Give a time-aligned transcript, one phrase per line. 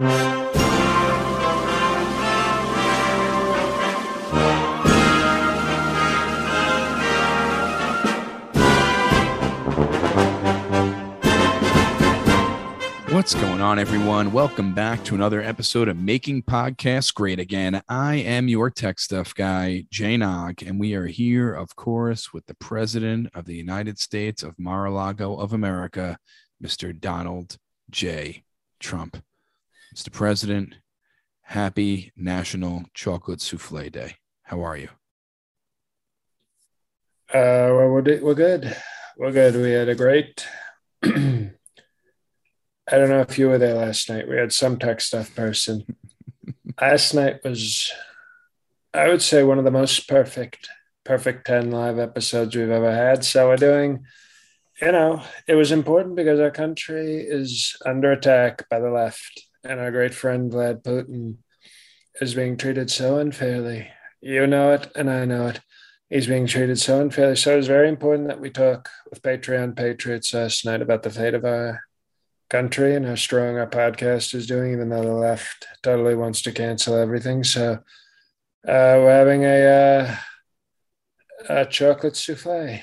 [0.00, 0.14] What's
[13.34, 14.32] going on, everyone?
[14.32, 17.82] Welcome back to another episode of Making Podcasts Great Again.
[17.86, 22.46] I am your tech stuff guy, Jay Nog, and we are here, of course, with
[22.46, 26.16] the President of the United States of Mar-a-Lago of America,
[26.64, 26.98] Mr.
[26.98, 27.58] Donald
[27.90, 28.44] J.
[28.78, 29.22] Trump.
[29.94, 30.12] Mr.
[30.12, 30.76] President,
[31.42, 34.14] happy National Chocolate Souffle Day.
[34.44, 34.88] How are you?
[37.28, 38.76] Uh, well, we're, we're good.
[39.16, 39.56] We're good.
[39.56, 40.46] We had a great.
[41.02, 41.50] I
[42.88, 44.28] don't know if you were there last night.
[44.28, 45.84] We had some tech stuff person.
[46.80, 47.90] last night was,
[48.94, 50.68] I would say, one of the most perfect,
[51.04, 53.24] perfect 10 live episodes we've ever had.
[53.24, 54.04] So we're doing,
[54.80, 59.80] you know, it was important because our country is under attack by the left and
[59.80, 61.36] our great friend Vlad Putin
[62.20, 63.88] is being treated so unfairly.
[64.20, 65.60] You know it, and I know it.
[66.08, 67.36] He's being treated so unfairly.
[67.36, 71.34] So it's very important that we talk with Patreon Patriots last night about the fate
[71.34, 71.82] of our
[72.48, 76.52] country and how strong our podcast is doing, even though the left totally wants to
[76.52, 77.44] cancel everything.
[77.44, 77.78] So uh,
[78.64, 80.16] we're having a, uh,
[81.48, 82.80] a chocolate souffle,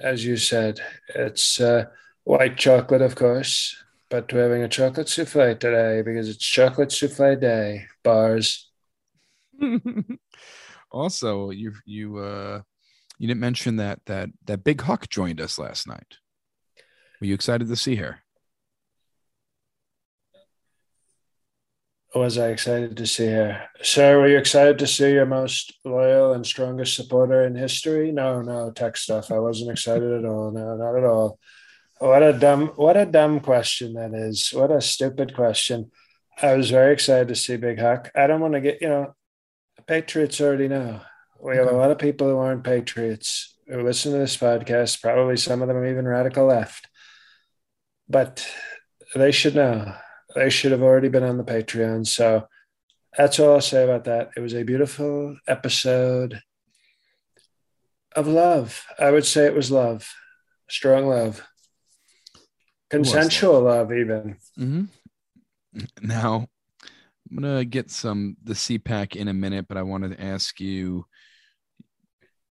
[0.00, 0.80] as you said.
[1.14, 1.84] It's uh,
[2.24, 3.76] white chocolate, of course,
[4.10, 7.86] but we're having a chocolate souffle today because it's chocolate souffle day.
[8.04, 8.70] Bars.
[10.90, 12.60] also, you you uh
[13.18, 16.18] you didn't mention that that that big Huck joined us last night.
[17.20, 18.20] Were you excited to see her?
[22.14, 23.64] Was I excited to see her?
[23.82, 28.10] Sir, were you excited to see your most loyal and strongest supporter in history?
[28.10, 29.30] No, no, tech stuff.
[29.30, 30.50] I wasn't excited at all.
[30.50, 31.38] No, not at all.
[31.98, 34.50] What a dumb what a dumb question that is.
[34.52, 35.90] What a stupid question.
[36.42, 38.10] I was very excited to see Big Huck.
[38.14, 39.14] I don't want to get, you know,
[39.86, 41.00] Patriots already know.
[41.40, 45.00] We have a lot of people who aren't Patriots who listen to this podcast.
[45.00, 46.86] Probably some of them are even radical left.
[48.08, 48.46] But
[49.14, 49.94] they should know.
[50.34, 52.06] They should have already been on the Patreon.
[52.06, 52.46] So
[53.16, 54.30] that's all I'll say about that.
[54.36, 56.42] It was a beautiful episode
[58.14, 58.84] of love.
[58.98, 60.12] I would say it was love,
[60.68, 61.42] strong love
[62.90, 64.36] consensual love even.
[64.58, 64.84] Mm-hmm.
[66.02, 66.46] now
[67.30, 71.04] i'm gonna get some the cpac in a minute but i wanted to ask you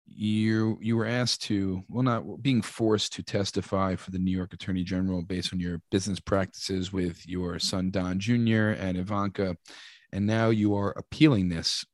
[0.06, 4.52] you you were asked to well not being forced to testify for the new york
[4.52, 9.56] attorney general based on your business practices with your son don jr and ivanka
[10.12, 11.86] and now you are appealing this.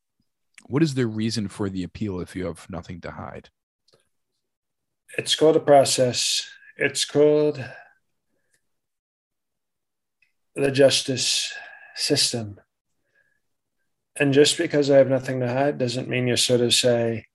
[0.66, 3.48] What is the reason for the appeal if you have nothing to hide?
[5.16, 6.46] It's called a process.
[6.76, 7.64] It's called
[10.58, 11.52] the justice
[11.94, 12.60] system.
[14.16, 17.26] And just because I have nothing to hide doesn't mean you sort of say,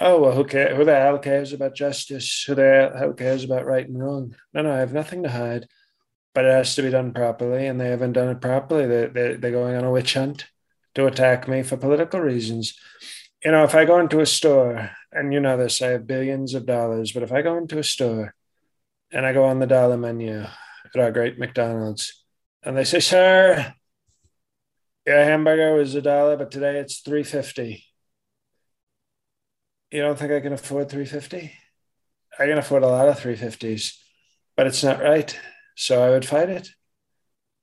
[0.00, 0.76] oh, well, who, cares?
[0.76, 2.44] who the hell cares about justice?
[2.46, 4.34] Who the hell cares about right and wrong?
[4.54, 5.66] No, no, I have nothing to hide,
[6.34, 7.66] but it has to be done properly.
[7.66, 8.86] And they haven't done it properly.
[8.86, 10.46] They, they, they're going on a witch hunt
[10.94, 12.78] to attack me for political reasons.
[13.44, 16.54] You know, if I go into a store, and you know this, I have billions
[16.54, 18.34] of dollars, but if I go into a store
[19.12, 20.44] and I go on the dollar menu
[20.94, 22.19] at our great McDonald's,
[22.62, 23.74] and they say, "Sir,
[25.06, 27.84] your hamburger was a dollar, but today it's three fifty.
[29.90, 31.52] You don't think I can afford three fifty?
[32.38, 33.98] I can afford a lot of three fifties,
[34.56, 35.38] but it's not right.
[35.76, 36.68] So I would fight it.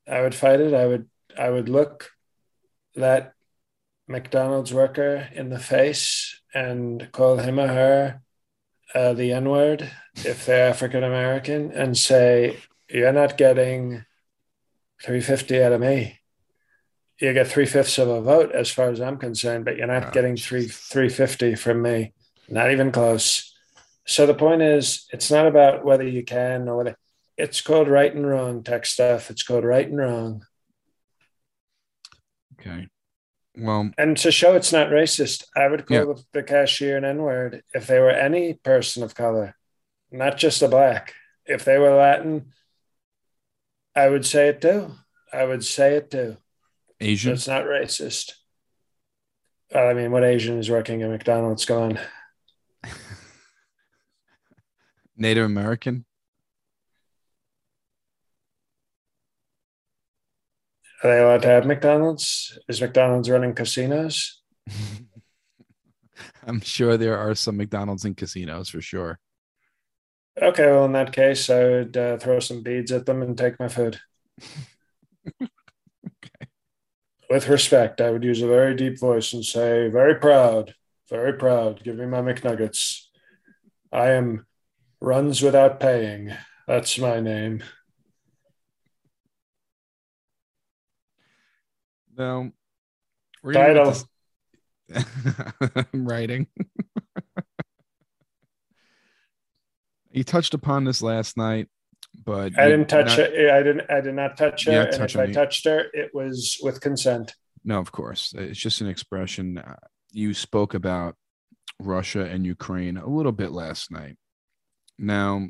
[0.08, 0.74] I would fight it.
[0.74, 1.10] I would.
[1.38, 2.10] I would look
[2.96, 3.34] that
[4.08, 8.22] McDonald's worker in the face and call him or her
[8.96, 12.58] uh, the N word if they're African American and say,
[12.90, 14.06] You're not getting
[15.04, 16.20] 350 out of me.
[17.20, 20.08] You get three fifths of a vote, as far as I'm concerned, but you're not
[20.08, 22.14] oh, getting three 350 from me.
[22.48, 23.56] Not even close.
[24.06, 26.96] So the point is, it's not about whether you can or whether
[27.38, 29.30] it's called right and wrong tech stuff.
[29.30, 30.46] It's called right and wrong.
[32.60, 32.88] Okay.
[33.58, 36.04] Well, and to show it's not racist, I would call yeah.
[36.04, 39.56] the, the cashier an N word if they were any person of color,
[40.12, 41.14] not just a black.
[41.46, 42.54] If they were Latin,
[43.98, 44.92] I would say it too.
[45.34, 46.38] I would say it too.
[47.02, 47.34] Asian.
[47.34, 48.34] It's not racist.
[49.74, 51.98] Uh, I mean, what Asian is working at McDonald's going?
[55.18, 56.06] Native American.
[61.04, 62.60] Are they allowed to have McDonald's?
[62.70, 64.44] Is McDonald's running casinos?
[66.46, 69.20] I'm sure there are some McDonald's in casinos for sure.
[70.40, 73.60] Okay, well, in that case, I would uh, throw some beads at them and take
[73.60, 74.00] my food.
[75.42, 75.50] okay.
[77.30, 80.76] With respect, I would use a very deep voice and say, Very proud,
[81.10, 81.84] very proud.
[81.84, 83.06] Give me my McNuggets.
[83.92, 84.46] I am
[85.02, 86.34] runs without paying.
[86.68, 87.64] That's my name.
[92.16, 92.52] No.
[93.52, 93.96] Title.
[94.96, 96.48] I'm writing.
[100.12, 101.68] You touched upon this last night,
[102.26, 103.52] but I didn't touch not, it.
[103.52, 103.90] I didn't.
[103.90, 104.84] I did not touch her.
[104.84, 107.36] And touch if I touched her, it was with consent.
[107.64, 108.34] No, of course.
[108.38, 109.58] It's just an expression.
[109.58, 109.76] Uh,
[110.12, 111.16] you spoke about
[111.80, 114.18] Russia and Ukraine a little bit last night.
[114.98, 115.48] Now,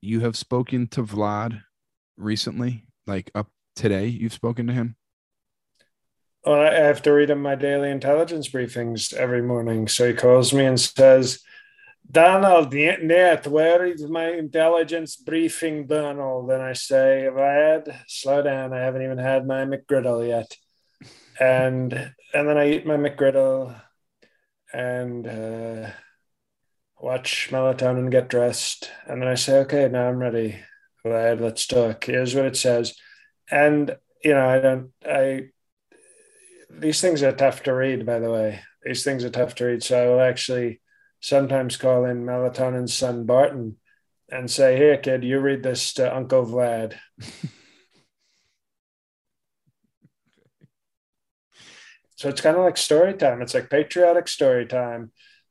[0.00, 1.62] you have spoken to Vlad
[2.16, 4.06] recently, like up today.
[4.06, 4.96] You've spoken to him.
[6.44, 9.88] Well, I have to read him my daily intelligence briefings every morning.
[9.88, 11.40] So he calls me and says,
[12.10, 16.50] Donald, net, where is my intelligence briefing, Donald?
[16.50, 18.72] And I say, Vlad, slow down.
[18.72, 20.56] I haven't even had my McGriddle yet.
[21.38, 21.92] And
[22.32, 23.80] and then I eat my McGriddle
[24.72, 25.90] and uh,
[27.00, 28.90] watch melatonin get dressed.
[29.06, 30.58] And then I say, okay, now I'm ready.
[31.04, 32.04] Vlad, let's talk.
[32.04, 32.94] Here's what it says.
[33.50, 35.48] And, you know, I don't, I,
[36.70, 38.60] these things are tough to read, by the way.
[38.84, 39.82] These things are tough to read.
[39.82, 40.80] So I will actually
[41.26, 43.78] sometimes call in Melatonin's son Barton
[44.30, 46.94] and say, Here, kid, you read this to Uncle Vlad.
[52.14, 53.42] so it's kind of like story time.
[53.42, 55.10] It's like patriotic story time.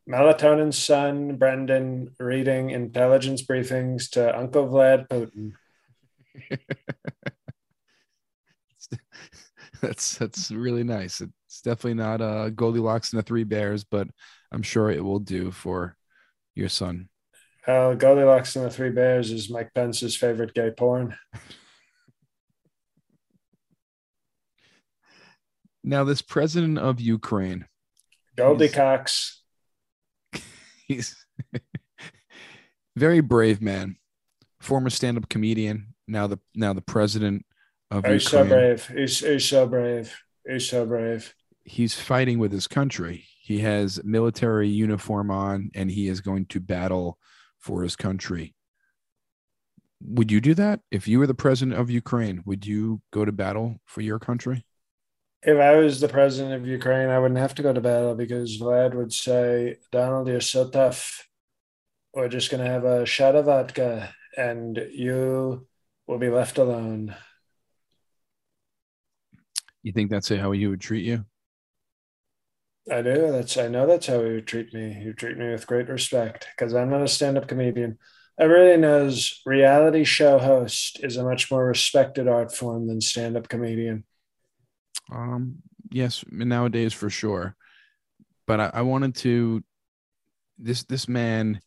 [0.10, 5.52] Melatonin's son, Brendan, reading intelligence briefings to Uncle Vlad Putin.
[9.82, 11.20] that's that's really nice.
[11.20, 14.08] It's definitely not uh, Goldilocks and the Three Bears, but
[14.56, 15.98] I'm sure it will do for
[16.56, 17.10] your son.
[17.68, 21.18] Uh, Goldilocks and the Three Bears is Mike Pence's favorite gay porn.
[25.84, 27.66] Now, this president of Ukraine,
[28.38, 29.42] Goldie he's,
[30.88, 31.26] he's
[32.96, 33.98] very brave man,
[34.62, 37.46] former stand-up comedian, now the now the president
[37.92, 38.46] of he's Ukraine.
[38.46, 38.88] so brave.
[38.88, 40.16] He's, he's so brave.
[40.48, 41.36] He's so brave.
[41.66, 43.26] He's fighting with his country.
[43.46, 47.20] He has military uniform on and he is going to battle
[47.60, 48.56] for his country.
[50.02, 50.80] Would you do that?
[50.90, 54.66] If you were the president of Ukraine, would you go to battle for your country?
[55.44, 58.60] If I was the president of Ukraine, I wouldn't have to go to battle because
[58.60, 61.28] Vlad would say, Donald, you're so tough.
[62.16, 65.68] We're just going to have a shot of vodka and you
[66.08, 67.14] will be left alone.
[69.84, 71.26] You think that's how he would treat you?
[72.92, 73.32] I do.
[73.32, 75.02] That's I know that's how you treat me.
[75.02, 77.98] You treat me with great respect because I'm not a stand-up comedian.
[78.40, 84.04] Everybody knows reality show host is a much more respected art form than stand-up comedian.
[85.12, 87.56] Um, yes, nowadays for sure.
[88.46, 89.64] But I, I wanted to.
[90.58, 91.62] This this man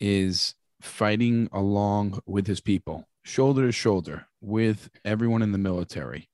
[0.00, 6.28] is fighting along with his people, shoulder to shoulder with everyone in the military.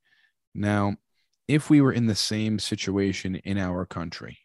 [0.54, 0.96] Now,
[1.48, 4.38] if we were in the same situation in our country,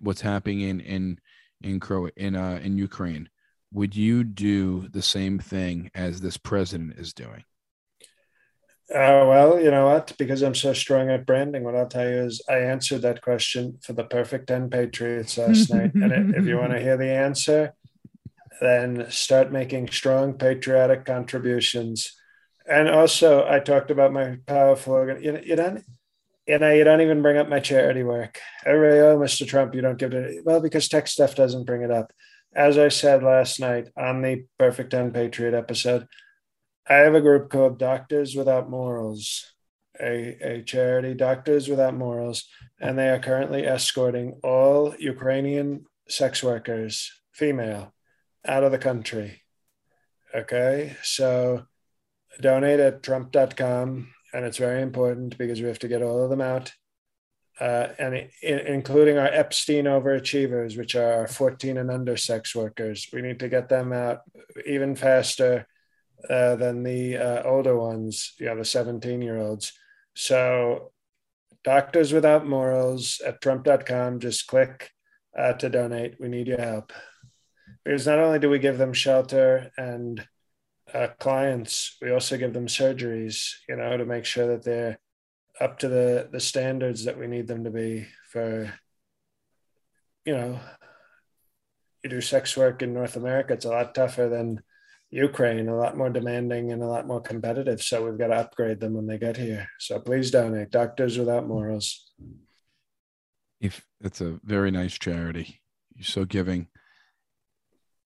[0.00, 1.18] what's happening in in
[1.62, 3.28] in Cro- in uh, in Ukraine,
[3.72, 7.44] would you do the same thing as this president is doing?
[8.90, 10.14] Uh, well, you know what?
[10.18, 13.78] Because I'm so strong at branding, what I'll tell you is I answered that question
[13.82, 15.92] for the perfect 10 Patriots last night.
[15.94, 17.74] And if you want to hear the answer,
[18.62, 22.14] then start making strong patriotic contributions.
[22.66, 25.22] And also, I talked about my powerful organ.
[25.22, 25.54] You,
[26.48, 28.40] you know, you don't even bring up my charity work.
[28.64, 29.46] Everybody, oh, Mr.
[29.46, 30.44] Trump, you don't give it.
[30.46, 32.10] Well, because tech stuff doesn't bring it up.
[32.54, 36.08] As I said last night on the Perfect 10 Patriot episode,
[36.88, 39.44] I have a group called Doctors Without Morals,
[40.00, 42.48] a, a charity, Doctors Without Morals,
[42.80, 47.92] and they are currently escorting all Ukrainian sex workers, female,
[48.46, 49.42] out of the country.
[50.34, 51.66] Okay, so
[52.40, 56.40] donate at trump.com and it's very important because we have to get all of them
[56.40, 56.72] out,
[57.60, 63.08] uh, and it, including our Epstein overachievers, which are our 14 and under sex workers.
[63.12, 64.22] We need to get them out
[64.66, 65.66] even faster
[66.28, 69.72] uh, than the uh, older ones, you know, the 17 year olds.
[70.14, 70.92] So
[71.64, 74.20] Doctors Without Morals at Trump.com.
[74.20, 74.90] Just click
[75.36, 76.16] uh, to donate.
[76.20, 76.92] We need your help.
[77.84, 80.26] Because not only do we give them shelter and
[80.94, 84.98] uh, clients, we also give them surgeries, you know, to make sure that they're
[85.60, 88.72] up to the, the standards that we need them to be for,
[90.24, 90.60] you know,
[92.02, 94.62] you do sex work in North America, it's a lot tougher than
[95.10, 97.82] Ukraine, a lot more demanding and a lot more competitive.
[97.82, 99.68] So we've got to upgrade them when they get here.
[99.78, 100.70] So please donate.
[100.70, 102.12] Doctors Without Morals.
[103.60, 105.60] If it's a very nice charity,
[105.94, 106.68] you're so giving.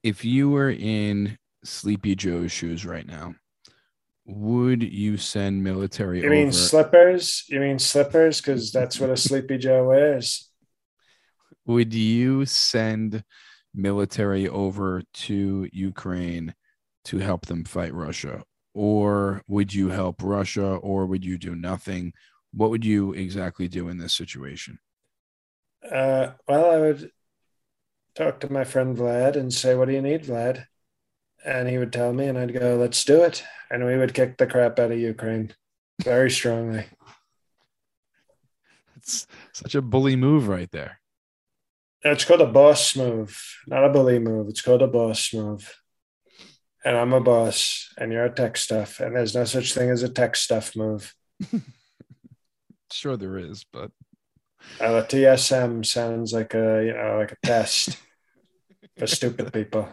[0.03, 3.35] If you were in Sleepy Joe's shoes right now,
[4.25, 6.23] would you send military?
[6.23, 7.45] You mean slippers?
[7.49, 8.41] You mean slippers?
[8.41, 10.49] Because that's what a Sleepy Joe wears.
[11.67, 13.25] Would you send
[13.75, 16.55] military over to Ukraine
[17.05, 18.45] to help them fight Russia?
[18.75, 22.13] Or would you help Russia or would you do nothing?
[22.53, 24.79] What would you exactly do in this situation?
[25.89, 27.11] Uh, well, I would
[28.15, 30.67] talk to my friend Vlad and say, What do you need, Vlad?
[31.45, 33.43] And he would tell me, and I'd go, Let's do it.
[33.71, 35.55] And we would kick the crap out of Ukraine
[36.03, 36.87] very strongly.
[38.97, 41.01] It's such a bully move right there.
[42.03, 44.49] It's called a boss move, not a bully move.
[44.49, 45.75] It's called a boss move.
[46.85, 50.03] And I'm a boss, and you're a tech stuff, and there's no such thing as
[50.03, 51.15] a tech stuff move.
[52.93, 53.93] sure, there is, but
[54.81, 57.97] uh, TSM sounds like a you know like a test
[58.99, 59.89] for stupid people.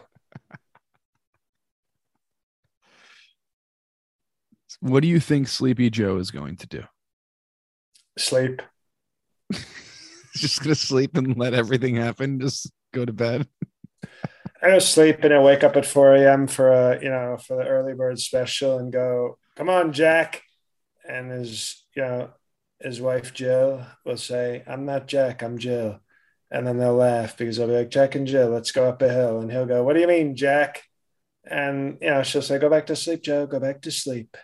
[4.80, 6.82] What do you think Sleepy Joe is going to do?
[8.18, 8.62] Sleep.
[10.34, 12.40] just gonna sleep and let everything happen.
[12.40, 13.46] Just go to bed.
[14.62, 16.46] I go sleep and I wake up at 4 a.m.
[16.46, 20.42] for a, you know, for the early bird special and go, come on, Jack.
[21.08, 22.30] And his, you know,
[22.78, 26.00] his wife Jill will say, I'm not Jack, I'm Jill.
[26.50, 29.08] And then they'll laugh because they'll be like, Jack and Jill, let's go up a
[29.08, 29.40] hill.
[29.40, 30.82] And he'll go, What do you mean, Jack?
[31.48, 34.36] And you know, she'll say, Go back to sleep, Joe, go back to sleep.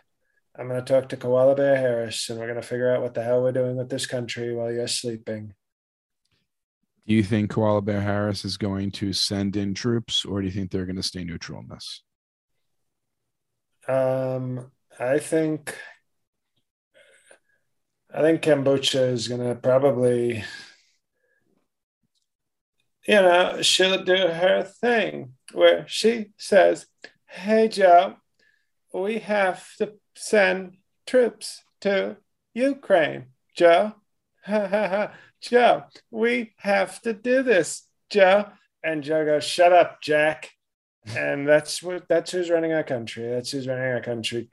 [0.58, 3.42] I'm gonna talk to Koala Bear Harris and we're gonna figure out what the hell
[3.42, 5.54] we're doing with this country while you're sleeping.
[7.06, 10.52] Do you think Koala Bear Harris is going to send in troops, or do you
[10.52, 12.02] think they're going to stay neutral in this?
[13.86, 15.76] Um, I think
[18.12, 20.42] I think kombucha is going to probably,
[23.06, 26.86] you know, she'll do her thing where she says,
[27.26, 28.16] "Hey Joe,
[28.92, 32.16] we have to send troops to
[32.54, 33.94] Ukraine, Joe."
[35.40, 38.46] Joe, we have to do this, Joe.
[38.82, 40.50] And Joe goes, Shut up, Jack.
[41.16, 43.28] And that's what that's who's running our country.
[43.28, 44.48] That's who's running our country.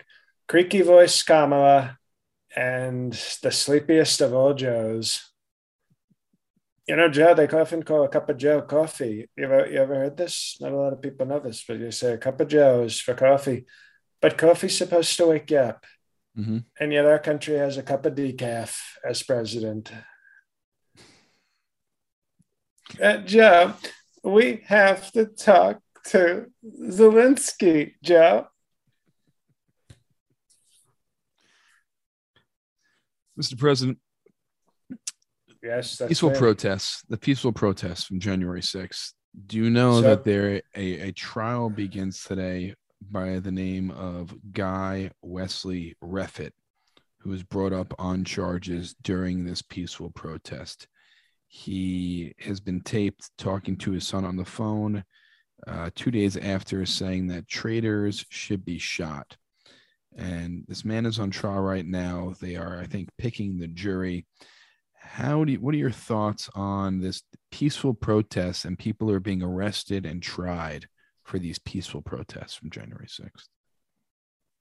[0.48, 1.98] Creaky voice Kamala
[2.56, 5.32] and the sleepiest of all Joes.
[6.88, 9.30] You know, Joe, they often call a cup of Joe coffee.
[9.36, 10.58] You ever, you ever heard this?
[10.60, 13.00] Not a lot of people know this, but you say a cup of Joe is
[13.00, 13.66] for coffee.
[14.24, 15.86] But coffee's supposed to wake you up.
[16.40, 16.60] Mm-hmm.
[16.80, 19.92] And yet our country has a cup of decaf as president.
[23.04, 23.74] Uh, Joe,
[24.24, 28.48] we have to talk to Zelensky, Joe.
[33.38, 33.60] Mr.
[33.60, 33.98] President.
[35.62, 37.04] Yes, peaceful protests.
[37.10, 39.12] The peaceful protests from January 6th.
[39.48, 42.76] Do you know so, that there a, a trial begins today
[43.12, 46.52] by the name of Guy Wesley Reffitt,
[47.20, 50.88] who was brought up on charges during this peaceful protest.
[51.48, 55.04] He has been taped talking to his son on the phone
[55.68, 59.38] uh, two days after saying that traitors should be shot.
[60.16, 62.34] And this man is on trial right now.
[62.42, 64.26] They are, I think, picking the jury.
[64.96, 69.44] How do you, what are your thoughts on this peaceful protest and people are being
[69.44, 70.88] arrested and tried
[71.24, 73.48] for these peaceful protests from January 6th?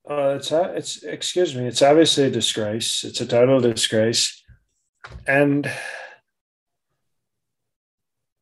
[0.09, 1.65] Uh, it's it's excuse me.
[1.65, 3.05] It's obviously a disgrace.
[3.05, 4.43] It's a total disgrace,
[5.25, 5.71] and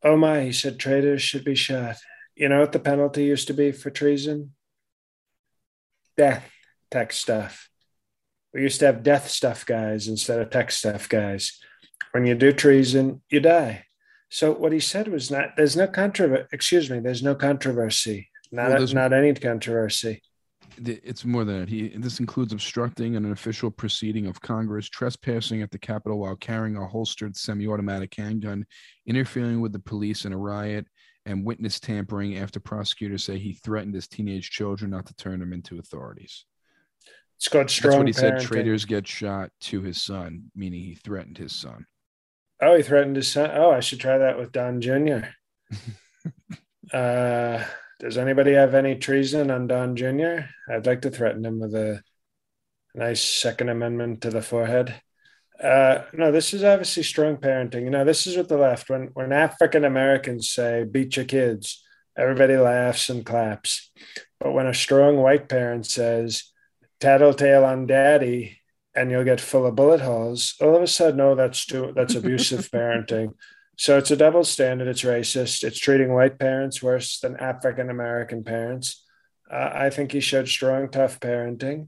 [0.03, 1.97] Oh my, he said traitors should be shot.
[2.35, 4.53] You know what the penalty used to be for treason?
[6.17, 6.49] Death,
[6.89, 7.69] tech stuff.
[8.53, 11.59] We used to have death stuff guys instead of tech stuff guys.
[12.11, 13.85] When you do treason, you die.
[14.31, 16.47] So what he said was not there's no controversy.
[16.51, 18.29] Excuse me, there's no controversy.
[18.51, 20.21] Not well, not any controversy
[20.77, 21.69] it's more than that.
[21.69, 26.77] He this includes obstructing an official proceeding of Congress, trespassing at the Capitol while carrying
[26.77, 28.65] a holstered semi-automatic handgun,
[29.05, 30.87] interfering with the police in a riot,
[31.25, 35.53] and witness tampering after prosecutors say he threatened his teenage children not to turn them
[35.53, 36.45] into authorities.
[37.37, 38.05] It's called strong.
[38.05, 38.39] That's what he parenting.
[38.39, 38.47] said.
[38.47, 41.85] Traitors get shot to his son, meaning he threatened his son.
[42.61, 43.49] Oh, he threatened his son.
[43.53, 45.25] Oh, I should try that with Don Jr.
[46.93, 47.63] uh,
[47.99, 50.45] does anybody have any treason on Don Jr.?
[50.69, 52.03] I'd like to threaten him with a
[52.93, 55.01] nice Second Amendment to the forehead.
[55.61, 57.83] Uh, no, this is obviously strong parenting.
[57.83, 61.83] You know, this is what the left, when, when African Americans say, beat your kids,
[62.17, 63.91] everybody laughs and claps.
[64.39, 66.51] But when a strong white parent says,
[66.99, 68.60] tattletale on daddy,
[68.95, 72.15] and you'll get full of bullet holes, all of a sudden, no, that's too, that's
[72.15, 73.33] abusive parenting.
[73.77, 74.87] So it's a double standard.
[74.87, 75.63] It's racist.
[75.63, 79.03] It's treating white parents worse than African American parents.
[79.49, 81.87] Uh, I think he showed strong, tough parenting.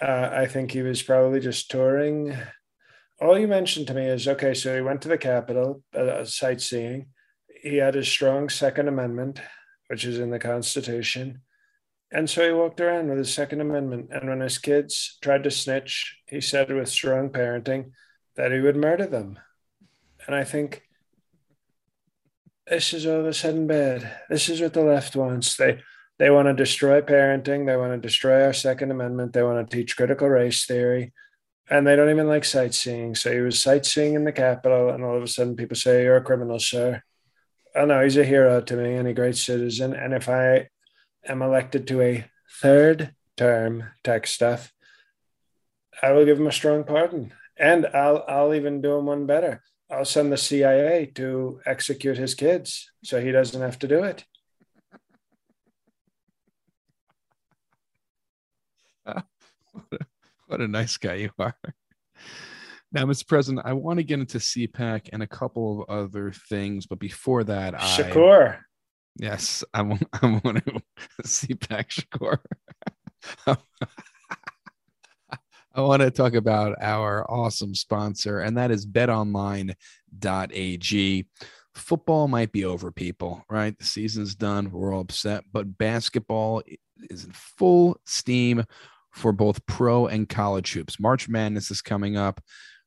[0.00, 2.36] Uh, I think he was probably just touring.
[3.20, 7.08] All you mentioned to me is okay, so he went to the Capitol, uh, sightseeing.
[7.62, 9.40] He had his strong Second Amendment,
[9.88, 11.42] which is in the Constitution.
[12.12, 14.10] And so he walked around with his Second Amendment.
[14.10, 17.92] And when his kids tried to snitch, he said with strong parenting
[18.36, 19.38] that he would murder them.
[20.26, 20.82] And I think
[22.66, 24.10] this is all of a sudden bad.
[24.28, 25.56] This is what the left wants.
[25.56, 25.80] They
[26.18, 27.64] they want to destroy parenting.
[27.64, 29.32] They want to destroy our Second Amendment.
[29.32, 31.12] They want to teach critical race theory.
[31.70, 33.14] And they don't even like sightseeing.
[33.14, 36.16] So he was sightseeing in the Capitol, and all of a sudden people say, You're
[36.16, 37.02] a criminal, sir.
[37.74, 39.94] Oh no, he's a hero to me and a great citizen.
[39.94, 40.68] And if I
[41.26, 42.24] am elected to a
[42.60, 44.72] third term tech stuff,
[46.02, 47.32] I will give him a strong pardon.
[47.58, 49.62] And I'll I'll even do him one better.
[49.90, 54.24] I'll send the CIA to execute his kids so he doesn't have to do it.
[59.04, 59.24] what,
[59.92, 59.98] a,
[60.46, 61.56] what a nice guy you are.
[62.92, 63.26] Now, Mr.
[63.26, 67.44] President, I want to get into CPAC and a couple of other things, but before
[67.44, 68.56] that, Shakur.
[68.56, 68.58] I,
[69.16, 70.82] yes, I want I want to
[71.22, 72.38] CPAC Shakur.
[75.72, 79.76] I want to talk about our awesome sponsor, and that is betonline.ag.
[81.74, 83.78] Football might be over, people, right?
[83.78, 84.72] The season's done.
[84.72, 86.62] We're all upset, but basketball
[87.08, 88.64] is in full steam
[89.12, 90.98] for both pro and college hoops.
[90.98, 92.40] March Madness is coming up.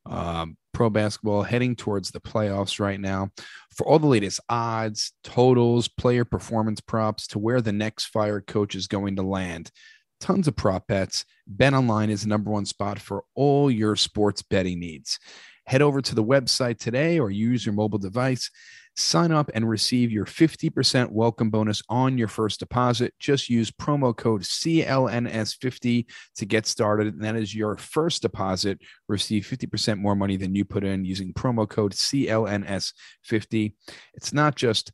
[0.05, 3.29] Um, pro basketball heading towards the playoffs right now.
[3.75, 8.75] For all the latest odds, totals, player performance props to where the next fired coach
[8.75, 9.71] is going to land,
[10.19, 11.25] tons of prop bets.
[11.47, 15.19] Bet Online is the number one spot for all your sports betting needs.
[15.65, 18.49] Head over to the website today or use your mobile device.
[18.95, 23.13] Sign up and receive your 50% welcome bonus on your first deposit.
[23.19, 27.13] Just use promo code CLNS50 to get started.
[27.13, 28.79] And that is your first deposit.
[29.07, 33.73] Receive 50% more money than you put in using promo code CLNS50.
[34.13, 34.91] It's not just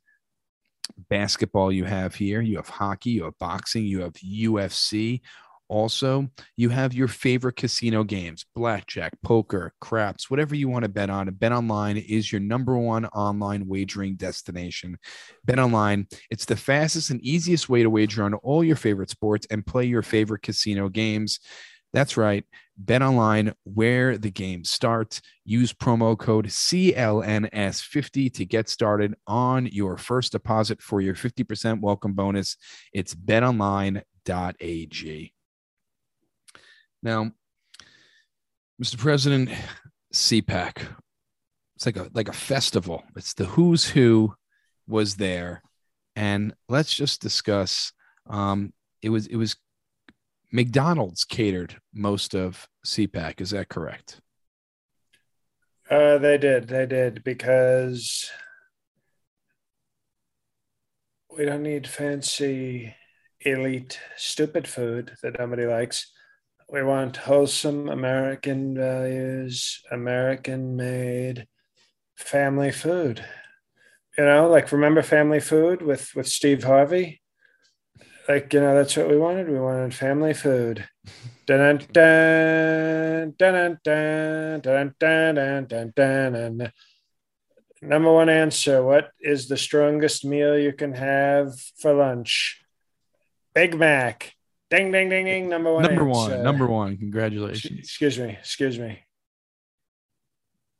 [1.08, 5.20] basketball you have here, you have hockey, you have boxing, you have UFC.
[5.70, 11.10] Also, you have your favorite casino games, blackjack, poker, craps, whatever you want to bet
[11.10, 11.32] on.
[11.34, 14.98] Bet Online is your number one online wagering destination.
[15.44, 19.46] Bet Online, it's the fastest and easiest way to wager on all your favorite sports
[19.48, 21.38] and play your favorite casino games.
[21.92, 22.44] That's right.
[22.76, 25.20] Bet online where the game starts.
[25.44, 32.14] Use promo code CLNS50 to get started on your first deposit for your 50% welcome
[32.14, 32.56] bonus.
[32.92, 34.02] It's betonline.ag.
[37.02, 37.32] Now,
[38.82, 38.98] Mr.
[38.98, 39.50] President,
[40.12, 40.86] CPAC,
[41.76, 43.04] it's like a like a festival.
[43.16, 44.34] It's the who's who
[44.86, 45.62] was there,
[46.14, 47.92] and let's just discuss.
[48.28, 49.56] Um, it was it was
[50.52, 53.40] McDonald's catered most of CPAC.
[53.40, 54.20] Is that correct?
[55.90, 56.68] Uh, they did.
[56.68, 58.30] They did because
[61.36, 62.94] we don't need fancy,
[63.40, 66.12] elite, stupid food that nobody likes.
[66.72, 71.48] We want wholesome American values, American made
[72.16, 73.24] family food.
[74.16, 77.22] You know, like remember family food with with Steve Harvey?
[78.28, 79.48] Like, you know, that's what we wanted.
[79.48, 80.86] We wanted family food.
[87.82, 92.62] Number one answer What is the strongest meal you can have for lunch?
[93.54, 94.34] Big Mac.
[94.70, 95.48] Ding, ding, ding, ding.
[95.48, 95.82] Number one.
[95.82, 96.32] Number one.
[96.32, 96.96] Uh, number one.
[96.96, 97.80] Congratulations.
[97.80, 98.36] Excuse me.
[98.38, 99.00] Excuse me.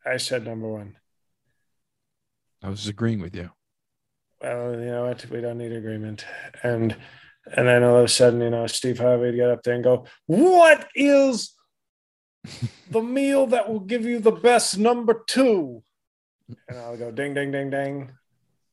[0.06, 0.96] I said number one.
[2.62, 3.50] I was agreeing with you.
[4.40, 5.28] Well, you know what?
[5.28, 6.24] We don't need agreement.
[6.62, 6.96] And
[7.46, 9.84] and then all of a sudden, you know, Steve Harvey would get up there and
[9.84, 11.52] go, What is
[12.90, 15.82] the meal that will give you the best number two?
[16.68, 18.12] And I'll go ding, ding, ding, ding.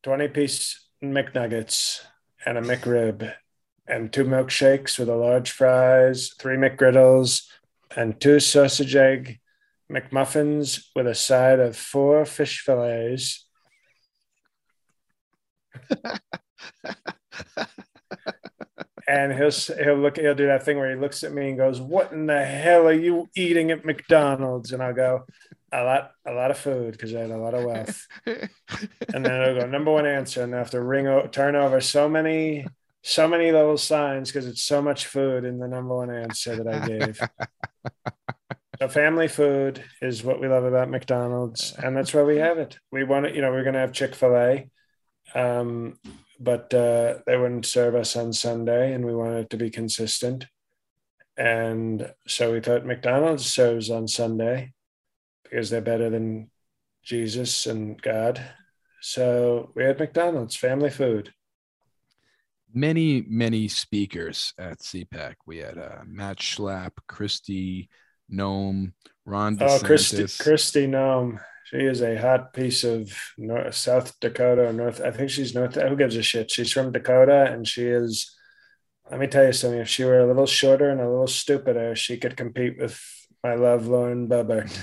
[0.03, 2.01] 20 piece McNuggets
[2.45, 3.33] and a McRib
[3.87, 7.43] and two milkshakes with a large fries, three McGriddles,
[7.95, 9.39] and two sausage egg
[9.91, 13.45] McMuffins with a side of four fish fillets.
[19.07, 21.79] and he'll he'll look he'll do that thing where he looks at me and goes,
[21.79, 25.25] "What in the hell are you eating at McDonald's?" And I'll go,
[25.71, 28.49] "A lot, a lot of food because I had a lot of wealth." and
[29.25, 32.09] then I'll go, "Number one answer," and I have to ring o- turn over so
[32.09, 32.65] many
[33.03, 36.67] so many little signs because it's so much food in the number one answer that
[36.67, 37.19] I gave.
[38.79, 42.77] so family food is what we love about McDonald's, and that's why we have it.
[42.91, 44.69] We want it, you know, we're gonna have Chick Fil A.
[45.35, 45.99] Um,
[46.39, 50.45] but uh, they wouldn't serve us on Sunday, and we wanted it to be consistent.
[51.37, 54.73] And so we thought McDonald's serves on Sunday
[55.43, 56.49] because they're better than
[57.03, 58.41] Jesus and God.
[59.01, 61.31] So we had McDonald's family food.
[62.73, 65.35] Many, many speakers at CPAC.
[65.45, 67.87] We had uh, Matt Schlapp, Kristi
[68.31, 68.91] Noem,
[69.25, 69.83] Ron DeSantis.
[69.83, 71.39] Oh, Kristi, Kristi Noem.
[71.65, 75.01] She is a hot piece of North, South Dakota or North.
[75.01, 75.75] I think she's North.
[75.75, 76.49] Who gives a shit?
[76.49, 78.33] She's from Dakota, and she is.
[79.11, 79.79] Let me tell you something.
[79.79, 83.01] If she were a little shorter and a little stupider, she could compete with
[83.43, 84.77] my love, Lauren Boebert.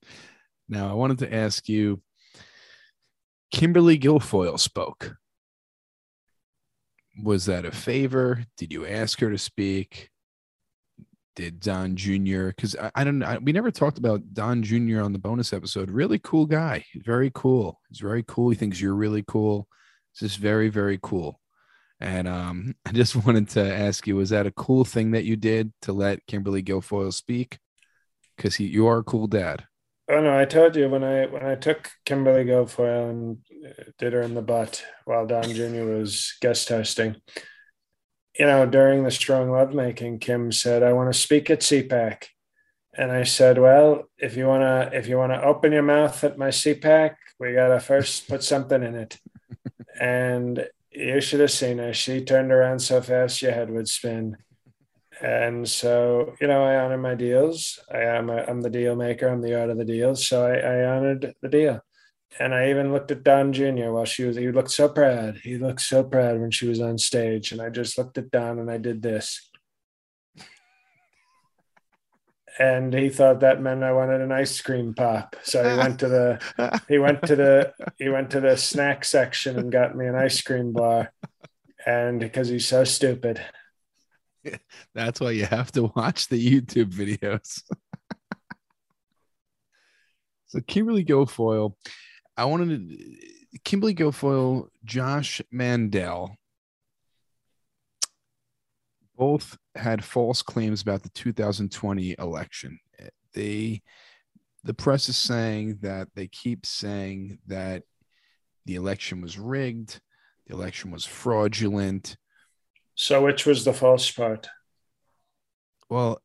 [0.68, 2.02] now, I wanted to ask you.
[3.52, 5.16] Kimberly Guilfoyle spoke.
[7.22, 8.44] Was that a favor?
[8.56, 10.10] Did you ask her to speak?
[11.36, 12.48] did Don Jr.
[12.48, 13.38] Because I, I, don't know.
[13.40, 15.02] We never talked about Don Jr.
[15.02, 15.90] on the bonus episode.
[15.90, 16.84] Really cool guy.
[16.90, 17.78] He's very cool.
[17.88, 18.48] He's very cool.
[18.48, 19.68] He thinks you're really cool.
[20.12, 21.40] It's just very, very cool.
[22.00, 25.36] And um, I just wanted to ask you, was that a cool thing that you
[25.36, 27.58] did to let Kimberly Guilfoyle speak?
[28.36, 29.64] Because you are a cool dad.
[30.08, 33.38] Oh no, I told you when I when I took Kimberly Guilfoyle and
[33.98, 35.84] did her in the butt while Don Jr.
[35.84, 37.16] was guest hosting
[38.38, 42.24] you know, during the strong lovemaking, Kim said, I want to speak at CPAC.
[42.96, 46.48] And I said, Well, if you wanna if you wanna open your mouth at my
[46.48, 49.18] CPAC, we gotta first put something in it.
[50.00, 51.92] and you should have seen her.
[51.92, 54.38] She turned around so fast your head would spin.
[55.20, 57.78] And so, you know, I honor my deals.
[57.92, 59.28] I am a, I'm the deal maker.
[59.28, 60.26] I'm the art of the deals.
[60.26, 61.82] So I, I honored the deal.
[62.38, 63.90] And I even looked at Don Jr.
[63.90, 65.38] while she was, he looked so proud.
[65.42, 67.52] He looked so proud when she was on stage.
[67.52, 69.48] And I just looked at Don and I did this.
[72.58, 75.36] And he thought that meant I wanted an ice cream pop.
[75.42, 79.58] So he went to the he went to the he went to the snack section
[79.58, 81.12] and got me an ice cream bar.
[81.84, 83.42] And because he's so stupid.
[84.94, 87.62] That's why you have to watch the YouTube videos.
[90.46, 91.74] so Kimberly Guilfoyle
[92.36, 96.36] I wanted to, Kimberly Guilfoyle, Josh Mandel,
[99.16, 102.78] both had false claims about the 2020 election.
[103.32, 103.82] They,
[104.64, 107.82] the press is saying that they keep saying that
[108.66, 110.00] the election was rigged,
[110.46, 112.16] the election was fraudulent.
[112.94, 114.48] So, which was the false part?
[115.88, 116.20] Well,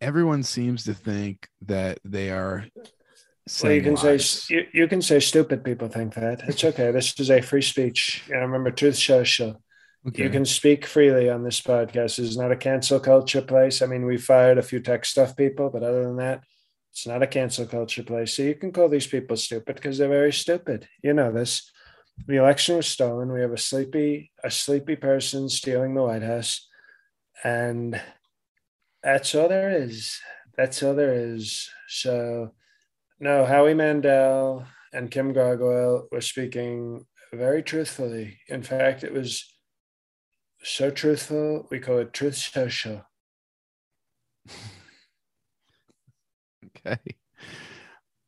[0.00, 2.66] everyone seems to think that they are
[3.62, 4.28] well, you can lies.
[4.30, 6.42] say you, you can say stupid people think that.
[6.48, 6.90] It's okay.
[6.90, 8.24] this is a free speech.
[8.28, 9.62] And remember, truth social.
[10.06, 10.24] Okay.
[10.24, 12.16] You can speak freely on this podcast.
[12.16, 13.82] This is not a cancel culture place.
[13.82, 16.42] I mean, we fired a few tech stuff people, but other than that,
[16.90, 18.34] it's not a cancel culture place.
[18.36, 20.88] So you can call these people stupid because they're very stupid.
[21.02, 21.70] You know this.
[22.26, 23.32] The election was stolen.
[23.32, 26.68] We have a sleepy, a sleepy person stealing the White House.
[27.44, 28.00] And
[29.02, 30.20] that's all there is.
[30.56, 31.70] That's all there is.
[31.88, 32.52] So
[33.22, 38.40] no, Howie Mandel and Kim Gargoyle were speaking very truthfully.
[38.48, 39.48] In fact, it was
[40.64, 43.06] so truthful, we call it Truth Social.
[46.66, 46.98] okay.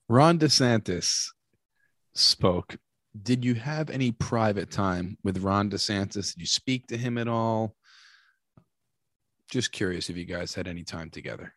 [0.09, 1.26] Ron DeSantis
[2.14, 2.76] spoke.
[3.20, 6.35] Did you have any private time with Ron DeSantis?
[6.35, 7.74] Did you speak to him at all?
[9.50, 11.52] Just curious if you guys had any time together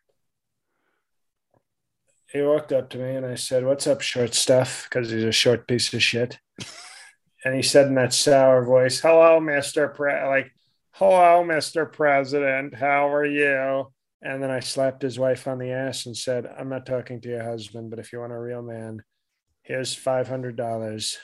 [2.30, 4.86] he walked up to me and I said, What's up, short stuff?
[4.88, 6.38] Because he's a short piece of shit.
[7.44, 9.94] and he said in that sour voice, Hello, Mr.
[9.94, 10.52] Pre like,
[10.92, 11.90] hello, Mr.
[11.90, 12.74] President.
[12.74, 13.86] How are you?
[14.20, 17.28] And then I slapped his wife on the ass and said, I'm not talking to
[17.28, 19.02] your husband, but if you want a real man,
[19.62, 21.16] here's $500.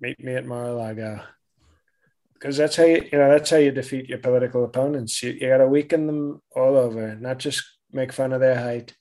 [0.00, 1.22] Meet me at Mar-a-Lago.
[2.34, 5.22] Because that's how you, you know, that's how you defeat your political opponents.
[5.22, 8.94] You, you got to weaken them all over, not just make fun of their height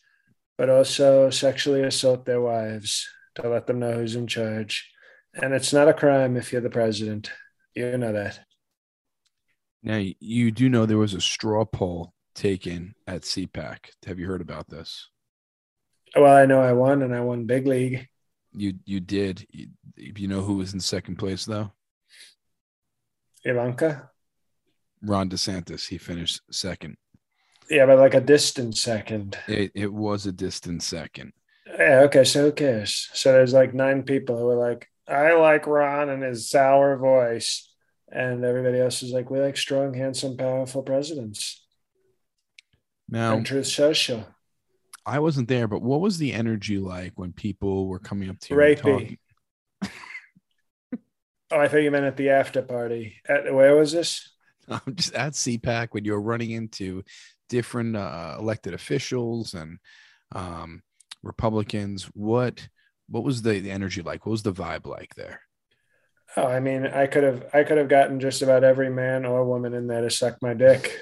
[0.62, 4.92] but also sexually assault their wives to let them know who's in charge.
[5.34, 7.32] And it's not a crime if you're the president.
[7.74, 8.42] You know that.
[9.82, 13.78] Now you do know there was a straw poll taken at CPAC.
[14.06, 15.10] Have you heard about this?
[16.16, 18.08] Well, I know I won, and I won big league.
[18.54, 19.48] You you did.
[19.50, 21.72] You, you know who was in second place though?
[23.44, 24.12] Ivanka.
[25.02, 25.88] Ron DeSantis.
[25.88, 26.98] He finished second.
[27.72, 29.38] Yeah, but like a distant second.
[29.48, 31.32] It, it was a distant second.
[31.66, 33.10] Yeah, okay, so who cares?
[33.14, 37.72] So there's like nine people who are like, I like Ron and his sour voice.
[38.12, 41.66] And everybody else is like, we like strong, handsome, powerful presidents.
[43.08, 44.28] Now, and Truth Social.
[45.06, 48.54] I wasn't there, but what was the energy like when people were coming up to
[48.54, 48.60] you?
[48.60, 49.18] Rapey.
[49.84, 53.16] oh, I thought you meant at the after party.
[53.30, 54.30] At where was this?
[54.68, 57.04] I'm just at CPAC when you're running into
[57.52, 59.78] different uh, elected officials and
[60.34, 60.82] um,
[61.22, 62.06] Republicans.
[62.14, 62.68] What
[63.10, 64.26] what was the, the energy like?
[64.26, 65.42] What was the vibe like there?
[66.38, 69.46] Oh, I mean, I could have I could have gotten just about every man or
[69.46, 70.98] woman in there to suck my dick.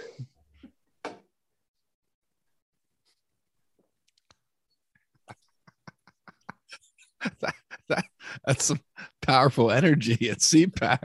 [7.41, 7.53] that,
[7.89, 8.05] that,
[8.45, 8.79] that's some
[9.21, 10.97] powerful energy at CPAC.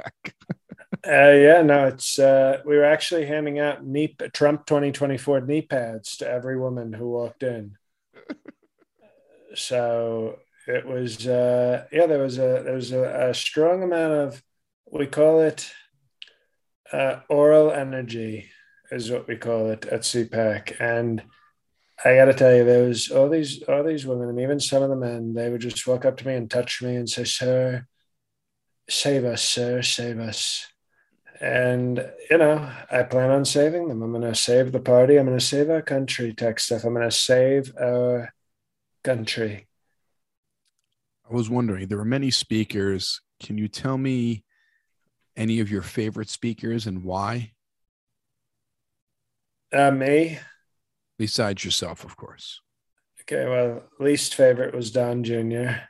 [1.06, 6.16] uh, yeah, no, it's uh, we were actually handing out knee Trump 2024 knee pads
[6.18, 7.76] to every woman who walked in.
[9.54, 14.42] so it was uh, yeah, there was a there was a, a strong amount of
[14.90, 15.70] we call it
[16.92, 18.48] uh, oral energy
[18.90, 21.22] is what we call it at CPAC and
[22.02, 24.82] I got to tell you, there was all these all these women, and even some
[24.82, 25.32] of the men.
[25.32, 27.86] They would just walk up to me and touch me and say, "Sir,
[28.88, 30.66] save us, sir, save us."
[31.44, 34.02] And you know, I plan on saving them.
[34.02, 35.18] I'm going to save the party.
[35.18, 36.32] I'm going to save our country.
[36.32, 36.84] Tech stuff.
[36.84, 38.32] I'm going to save our
[39.02, 39.68] country.
[41.30, 43.20] I was wondering, there were many speakers.
[43.40, 44.42] Can you tell me
[45.36, 47.52] any of your favorite speakers and why?
[49.70, 50.38] Uh, me
[51.18, 52.60] besides yourself, of course.
[53.20, 55.88] Okay, well, least favorite was Don Jr.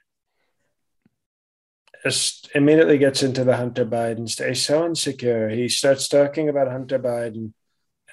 [2.04, 4.48] Just immediately gets into the Hunter Biden state.
[4.48, 5.48] He's so insecure.
[5.48, 7.52] He starts talking about Hunter Biden.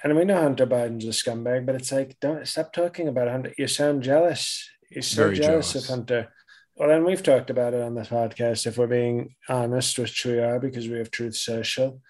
[0.02, 3.52] And we know Hunter Biden's a scumbag, but it's like, don't stop talking about Hunter.
[3.58, 4.68] You sound jealous.
[4.90, 6.32] You're so Very jealous, jealous of Hunter.
[6.74, 8.66] Well, then we've talked about it on this podcast.
[8.66, 12.00] If we're being honest, which we are because we have Truth Social,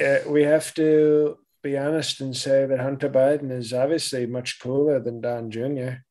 [0.00, 5.00] uh, we have to be honest and say that Hunter Biden is obviously much cooler
[5.00, 6.04] than Don Jr.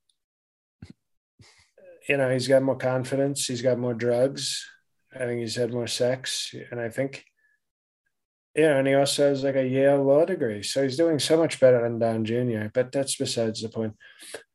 [2.10, 4.66] You know, he's got more confidence, he's got more drugs.
[5.16, 6.54] I think he's had more sex.
[6.72, 7.26] And I think,
[8.56, 10.64] yeah, and he also has like a Yale law degree.
[10.64, 13.96] So he's doing so much better than Don Jr., but that's besides the point.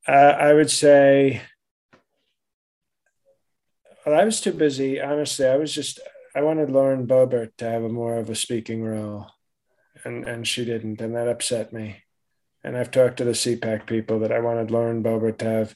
[0.07, 1.43] Uh, I would say,
[4.05, 5.01] well, I was too busy.
[5.01, 6.01] Honestly, I was just,
[6.35, 9.31] I wanted Lauren Boebert to have a more of a speaking role
[10.05, 12.03] and and she didn't, and that upset me.
[12.63, 15.75] And I've talked to the CPAC people that I wanted Lauren Boebert to have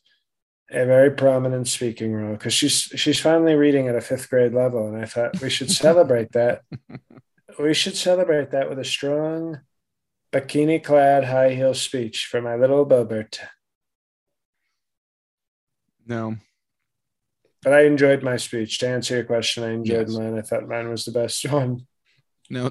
[0.71, 4.89] a very prominent speaking role because she's she's finally reading at a fifth grade level,
[4.89, 6.63] and I thought we should celebrate that.
[7.59, 9.61] we should celebrate that with a strong
[10.33, 13.39] bikini clad high heel speech for my little Boebert.
[16.07, 16.37] No.
[17.63, 18.79] But I enjoyed my speech.
[18.79, 20.19] To answer your question, I enjoyed yes.
[20.19, 20.39] mine.
[20.39, 21.87] I thought mine was the best one.
[22.51, 22.71] No,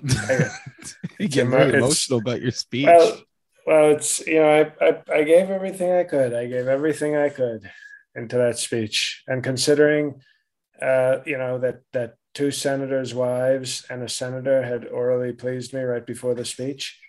[1.20, 2.86] you get very emotional about your speech.
[2.86, 3.22] Well,
[3.66, 6.34] well, it's you know, I, I I gave everything I could.
[6.34, 7.72] I gave everything I could
[8.16, 10.22] into that speech, and considering,
[10.82, 15.82] uh, you know, that that two senators' wives and a senator had orally pleased me
[15.82, 17.00] right before the speech,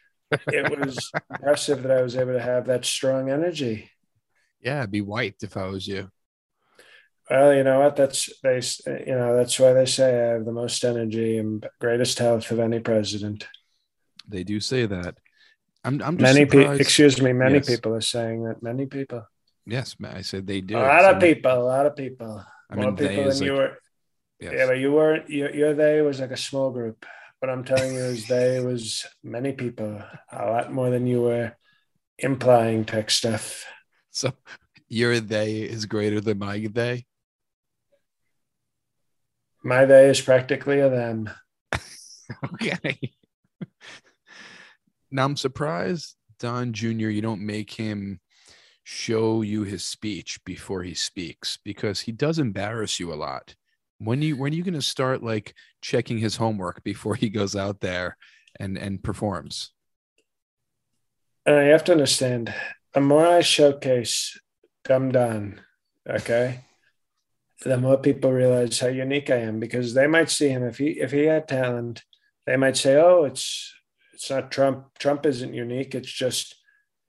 [0.49, 3.91] it was impressive that I was able to have that strong energy.
[4.61, 6.11] Yeah, I'd be wiped if I was you.
[7.31, 7.97] Well, you know what?
[7.97, 8.61] That's they.
[9.07, 12.61] You know that's why they say I have the most energy and greatest health of
[12.61, 13.47] any president.
[14.29, 15.17] They do say that.
[15.85, 16.03] I'm.
[16.03, 16.73] I'm many people.
[16.73, 17.33] Excuse me.
[17.33, 17.67] Many yes.
[17.69, 18.63] people are saying that.
[18.63, 19.27] Many people.
[19.67, 20.77] Yes, I said they do.
[20.77, 21.53] A lot of people.
[21.53, 22.45] A lot of people.
[22.71, 23.79] I mean, More people than like, you were.
[24.41, 24.53] Yes.
[24.57, 25.31] Yeah, but you weren't.
[25.31, 27.07] Your, your they was like a small group.
[27.39, 30.03] What I'm telling you is they was many people.
[30.33, 31.53] A lot more than you were
[32.19, 32.85] implying.
[32.85, 33.65] Tech stuff.
[34.11, 34.33] So
[34.89, 37.07] your they is greater than my they.
[39.63, 41.31] My day is practically a them.
[42.45, 43.13] okay.
[45.11, 48.21] now I'm surprised, Don Jr., you don't make him
[48.85, 53.57] show you his speech before he speaks because he does embarrass you a lot.
[53.99, 57.81] When you when are you gonna start like checking his homework before he goes out
[57.81, 58.17] there
[58.61, 59.73] and and performs?
[61.47, 62.55] And you have to understand,
[62.93, 64.39] the more I showcase
[64.85, 65.61] Dumb Don,
[66.09, 66.61] okay,
[67.63, 71.01] the more people realize how unique I am because they might see him if he
[71.01, 72.03] if he had talent,
[72.47, 73.73] they might say, "Oh, it's
[74.13, 74.99] it's not Trump.
[74.99, 75.95] Trump isn't unique.
[75.95, 76.57] It's just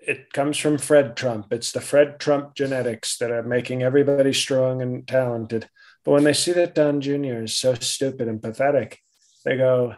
[0.08, 1.52] it comes from Fred Trump.
[1.52, 5.70] It's the Fred Trump genetics that are making everybody strong and talented.
[6.04, 7.42] But when they see that Don Jr.
[7.44, 9.00] is so stupid and pathetic,
[9.44, 9.96] they go,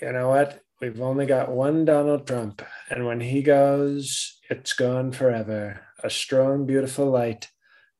[0.00, 0.60] you know what?
[0.80, 2.62] We've only got one Donald Trump.
[2.88, 5.80] And when he goes, it's gone forever.
[6.04, 7.48] A strong, beautiful light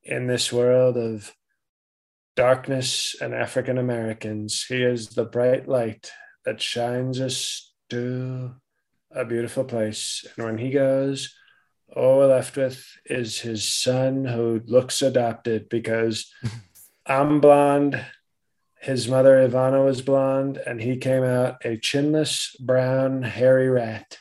[0.05, 1.35] in this world of
[2.37, 4.65] darkness and African Americans.
[4.69, 6.13] He is the bright light
[6.45, 8.55] that shines us to
[9.11, 10.25] a beautiful place.
[10.37, 11.35] And when he goes,
[11.95, 16.33] all we're left with is his son who looks adopted because
[17.07, 18.05] I'm blonde.
[18.81, 24.19] His mother Ivana was blonde, and he came out a chinless, brown, hairy rat.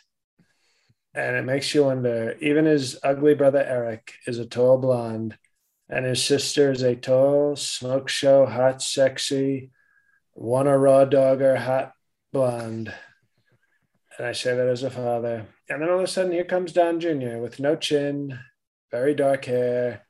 [1.13, 5.38] And it makes you wonder even his ugly brother Eric is a tall blonde,
[5.89, 9.71] and his sister is a tall, smoke show, hot, sexy,
[10.34, 11.91] one a raw dogger, hot
[12.32, 12.93] blonde.
[14.17, 15.45] And I say that as a father.
[15.69, 17.38] And then all of a sudden, here comes Don Jr.
[17.38, 18.39] with no chin,
[18.89, 20.08] very dark hair,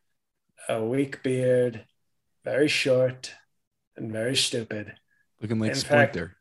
[0.69, 1.85] a weak beard,
[2.45, 3.33] very short,
[3.97, 4.93] and very stupid.
[5.41, 6.27] Looking like in Splinter.
[6.27, 6.37] Fact,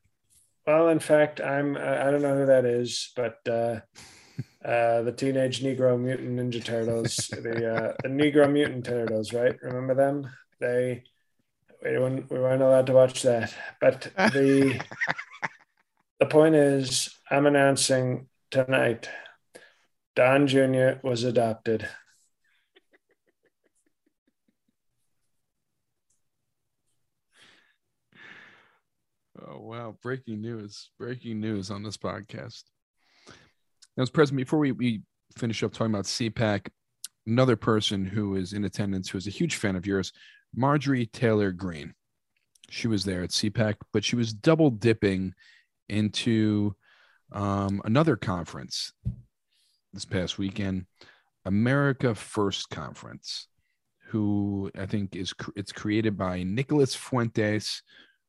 [0.66, 3.80] well, in fact, I'm I don't know who that is, but uh,
[4.64, 9.56] uh, the Teenage Negro Mutant Ninja Turtles, the uh, the Negro Mutant Turtles, right?
[9.62, 10.28] Remember them?
[10.60, 11.04] They
[11.84, 14.80] we weren't we weren't allowed to watch that, but the
[16.20, 19.08] the point is, I'm announcing tonight.
[20.14, 21.00] Don Jr.
[21.02, 21.88] was adopted.
[29.44, 29.96] Oh wow!
[30.02, 30.90] Breaking news!
[30.98, 32.62] Breaking news on this podcast.
[33.96, 35.02] Now, as President, before we, we
[35.36, 36.68] finish up talking about CPAC,
[37.26, 40.12] another person who is in attendance who is a huge fan of yours,
[40.54, 41.92] Marjorie Taylor Greene.
[42.70, 45.34] She was there at CPAC, but she was double dipping
[45.88, 46.74] into
[47.32, 48.92] um, another conference
[49.92, 50.86] this past weekend,
[51.44, 53.48] America First Conference,
[54.08, 57.82] who I think is it's created by Nicholas Fuentes,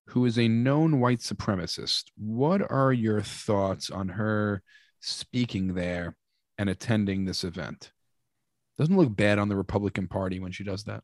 [0.07, 2.05] who is a known white supremacist.
[2.17, 4.63] What are your thoughts on her
[5.01, 6.15] speaking there
[6.57, 7.91] and attending this event?
[8.77, 11.03] Doesn't look bad on the Republican Party when she does that.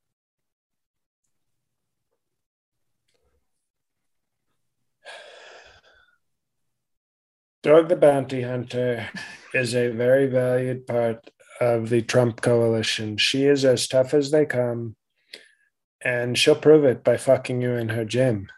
[7.63, 9.09] Dog the Bounty Hunter
[9.53, 11.29] is a very valued part
[11.61, 13.15] of the Trump coalition.
[13.15, 14.97] She is as tough as they come,
[16.03, 18.49] and she'll prove it by fucking you in her gym.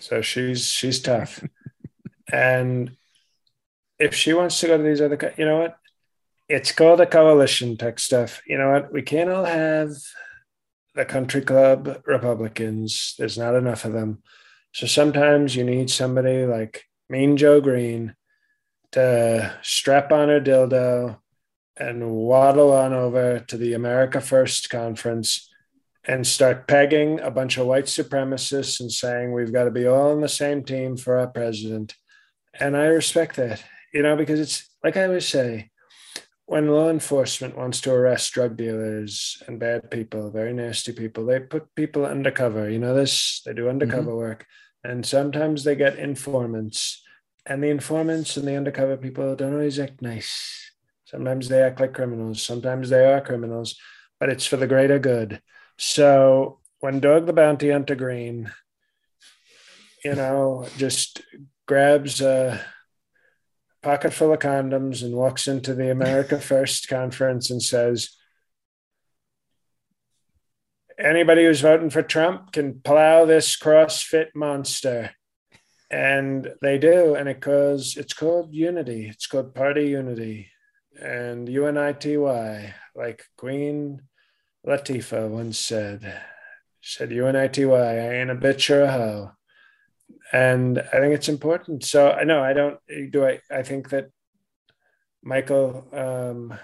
[0.00, 1.44] So she's she's tough.
[2.32, 2.96] and
[3.98, 5.76] if she wants to go to these other, you know what?
[6.48, 8.40] It's called a coalition tech stuff.
[8.46, 8.90] You know what?
[8.90, 9.90] We can't all have
[10.94, 13.16] the country club Republicans.
[13.18, 14.22] There's not enough of them.
[14.72, 18.16] So sometimes you need somebody like Mean Joe Greene
[18.92, 21.18] to strap on her dildo
[21.76, 25.50] and waddle on over to the America First conference
[26.04, 30.12] and start pegging a bunch of white supremacists and saying we've got to be all
[30.12, 31.94] on the same team for our president.
[32.58, 35.70] And I respect that, you know, because it's like I always say,
[36.46, 41.40] when law enforcement wants to arrest drug dealers and bad people, very nasty people, they
[41.40, 42.70] put people undercover.
[42.70, 44.16] You know this, they do undercover mm-hmm.
[44.16, 44.46] work.
[44.84, 47.02] And sometimes they get informants
[47.46, 50.72] and the informants and the undercover people don't always act nice.
[51.04, 52.42] Sometimes they act like criminals.
[52.42, 53.76] Sometimes they are criminals,
[54.18, 55.40] but it's for the greater good.
[55.78, 58.50] So when Doug the Bounty Hunter Greene,
[60.04, 61.22] you know, just
[61.66, 62.60] grabs a
[63.82, 68.16] pocket full of condoms and walks into the America First conference and says,
[70.98, 75.12] anybody who's voting for Trump can plow this CrossFit monster
[75.90, 79.08] and they do and it goes it's called unity.
[79.08, 80.48] It's called party unity.
[81.00, 84.02] And unity like queen
[84.66, 86.20] latifah once said
[86.80, 89.30] said unity i ain't a bitch or a hoe.
[90.32, 91.84] And i think it's important.
[91.84, 92.78] So i know i don't
[93.10, 94.10] do i i think that
[95.22, 96.58] michael um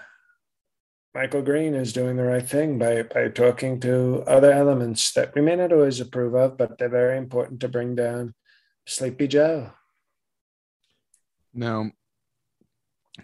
[1.15, 5.41] Michael Green is doing the right thing by by talking to other elements that we
[5.41, 8.33] may not always approve of, but they're very important to bring down
[8.85, 9.71] Sleepy Joe.
[11.53, 11.91] Now,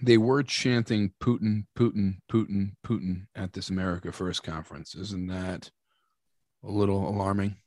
[0.01, 4.95] they were chanting Putin, Putin, Putin, Putin at this America First conference.
[4.95, 5.71] Isn't that
[6.63, 7.57] a little alarming?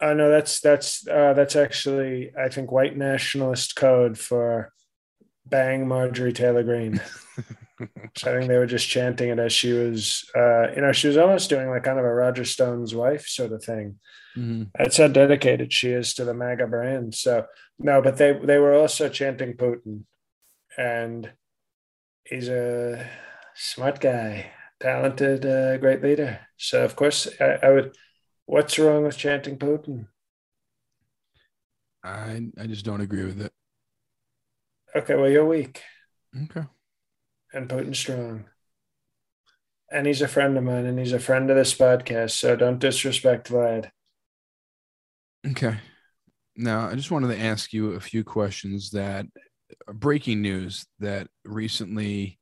[0.00, 4.72] Uh, no, that's that's uh, that's actually I think white nationalist code for
[5.46, 7.00] bang Marjorie Taylor Greene.
[8.16, 11.08] so I think they were just chanting it as she was, uh, you know, she
[11.08, 13.98] was almost doing like kind of a Roger Stone's wife sort of thing.
[14.36, 14.64] Mm-hmm.
[14.78, 17.14] That's how dedicated she is to the MAGA brand.
[17.14, 17.46] So
[17.78, 20.04] no, but they they were also chanting Putin.
[20.78, 21.32] and
[22.24, 23.08] he's a
[23.54, 26.40] smart guy, talented, uh, great leader.
[26.56, 27.96] So of course, I, I would.
[28.46, 30.08] What's wrong with chanting Putin?
[32.04, 33.52] I I just don't agree with it.
[34.94, 35.82] Okay, well you're weak
[36.44, 36.62] Okay.
[37.52, 38.44] And Putin's strong.
[39.90, 42.30] And he's a friend of mine and he's a friend of this podcast.
[42.30, 43.90] So don't disrespect Vlad.
[45.46, 45.76] Okay.
[46.56, 49.26] Now, I just wanted to ask you a few questions that
[49.92, 52.38] breaking news that recently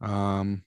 [0.00, 0.62] um,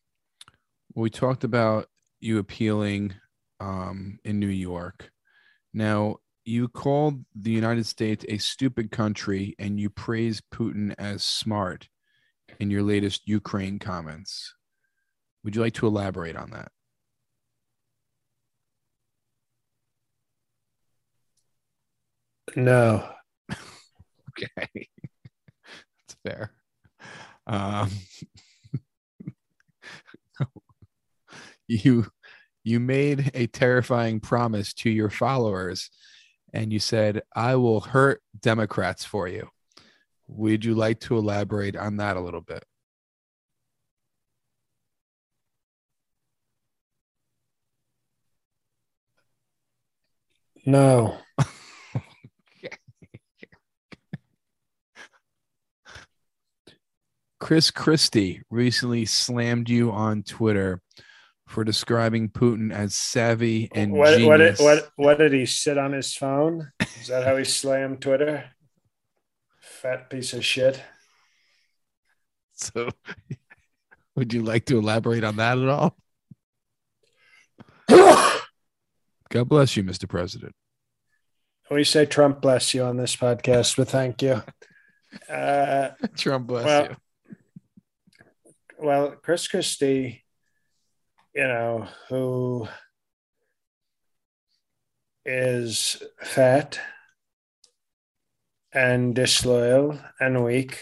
[0.96, 1.88] we talked about
[2.20, 3.14] you appealing
[3.60, 5.10] um, in New York.
[5.74, 11.88] Now, you called the United States a stupid country and you praised Putin as smart
[12.60, 14.54] in your latest Ukraine comments.
[15.44, 16.72] Would you like to elaborate on that?
[22.56, 23.10] No.
[24.36, 24.88] Okay.
[26.08, 26.52] That's fair.
[27.46, 27.92] Um,
[31.68, 32.08] you
[32.64, 35.90] you made a terrifying promise to your followers
[36.54, 39.50] and you said, I will hurt Democrats for you.
[40.36, 42.66] Would you like to elaborate on that a little bit?
[50.66, 51.18] No.
[57.40, 60.82] Chris Christie recently slammed you on Twitter
[61.48, 66.16] for describing Putin as savvy and What, what, what, what did he sit on his
[66.16, 66.72] phone?
[67.02, 68.53] Is that how he slammed Twitter?
[69.84, 70.82] Fat piece of shit.
[72.54, 72.90] So,
[74.16, 75.98] would you like to elaborate on that at all?
[79.30, 80.08] God bless you, Mr.
[80.08, 80.56] President.
[81.70, 84.42] We say Trump bless you on this podcast, but thank you.
[85.30, 87.36] Uh, Trump bless Well, you.
[88.80, 90.24] well, Chris Christie,
[91.36, 92.70] you know, who
[95.26, 96.80] is fat
[98.74, 100.80] and disloyal and weak.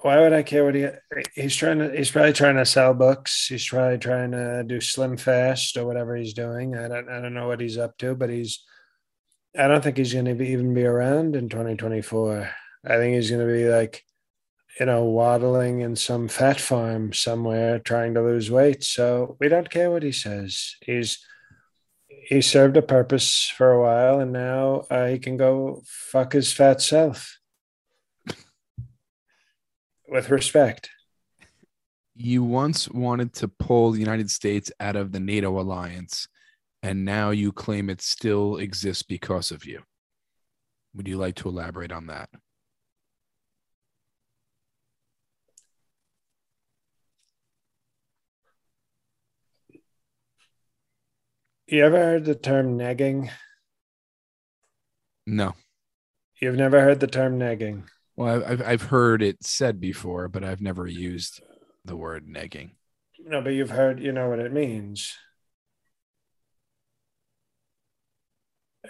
[0.00, 0.86] Why would I care what he?
[1.34, 1.90] He's trying to.
[1.90, 3.48] He's probably trying to sell books.
[3.48, 6.76] He's probably trying to do slim fast or whatever he's doing.
[6.76, 7.08] I don't.
[7.08, 8.62] I don't know what he's up to, but he's.
[9.58, 12.48] I don't think he's going to be even be around in 2024.
[12.84, 14.04] I think he's going to be like,
[14.78, 18.84] you know, waddling in some fat farm somewhere trying to lose weight.
[18.84, 20.76] So we don't care what he says.
[20.80, 21.18] He's
[22.08, 26.52] he served a purpose for a while, and now uh, he can go fuck his
[26.52, 27.38] fat self.
[30.08, 30.90] With respect,
[32.14, 36.28] You once wanted to pull the United States out of the NATO alliance,
[36.82, 39.82] and now you claim it still exists because of you.
[40.94, 42.30] Would you like to elaborate on that?
[51.68, 53.30] You ever heard the term negging?
[55.26, 55.54] No.
[56.40, 57.84] You've never heard the term negging.
[58.16, 61.40] Well, I've I've heard it said before, but I've never used
[61.84, 62.70] the word negging.
[63.20, 65.14] No, but you've heard, you know what it means.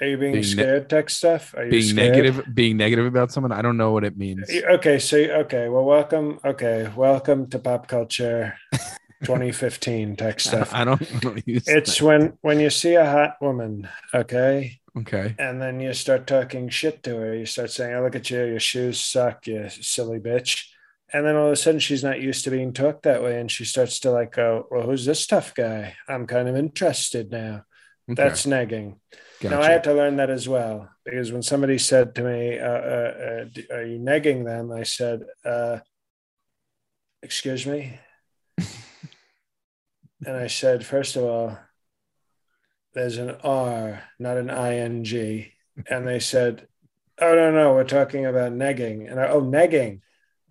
[0.00, 1.54] Are you being, Being ne- scared, tech stuff?
[1.56, 2.12] Are you Being scared?
[2.16, 4.48] negative, being negative about someone, I don't know what it means.
[4.48, 6.38] Okay, so okay, well, welcome.
[6.44, 8.54] Okay, welcome to pop culture
[9.24, 10.70] 2015 tech stuff.
[10.74, 11.64] I don't, I don't use.
[11.66, 15.34] It's when when you see a hot woman, okay, okay.
[15.38, 17.34] and then you start talking shit to her.
[17.34, 20.64] You start saying, "Oh, look at you, your shoes suck, you silly bitch."
[21.12, 23.50] And then all of a sudden, she's not used to being talked that way, and
[23.50, 25.94] she starts to like go, "Well, who's this tough guy?
[26.08, 27.64] I'm kind of interested now."
[28.10, 28.22] Okay.
[28.22, 29.00] That's nagging.
[29.40, 29.54] gotcha.
[29.54, 32.66] Now I had to learn that as well because when somebody said to me, uh,
[32.66, 35.78] uh, uh, "Are you negging them?" I said, uh,
[37.22, 37.98] "Excuse me,"
[40.26, 41.58] and I said, first of all,
[42.94, 45.52] there's an R, not an ing,"
[45.88, 46.66] and they said,
[47.20, 50.00] "Oh no, no, we're talking about negging," and I, "Oh, negging."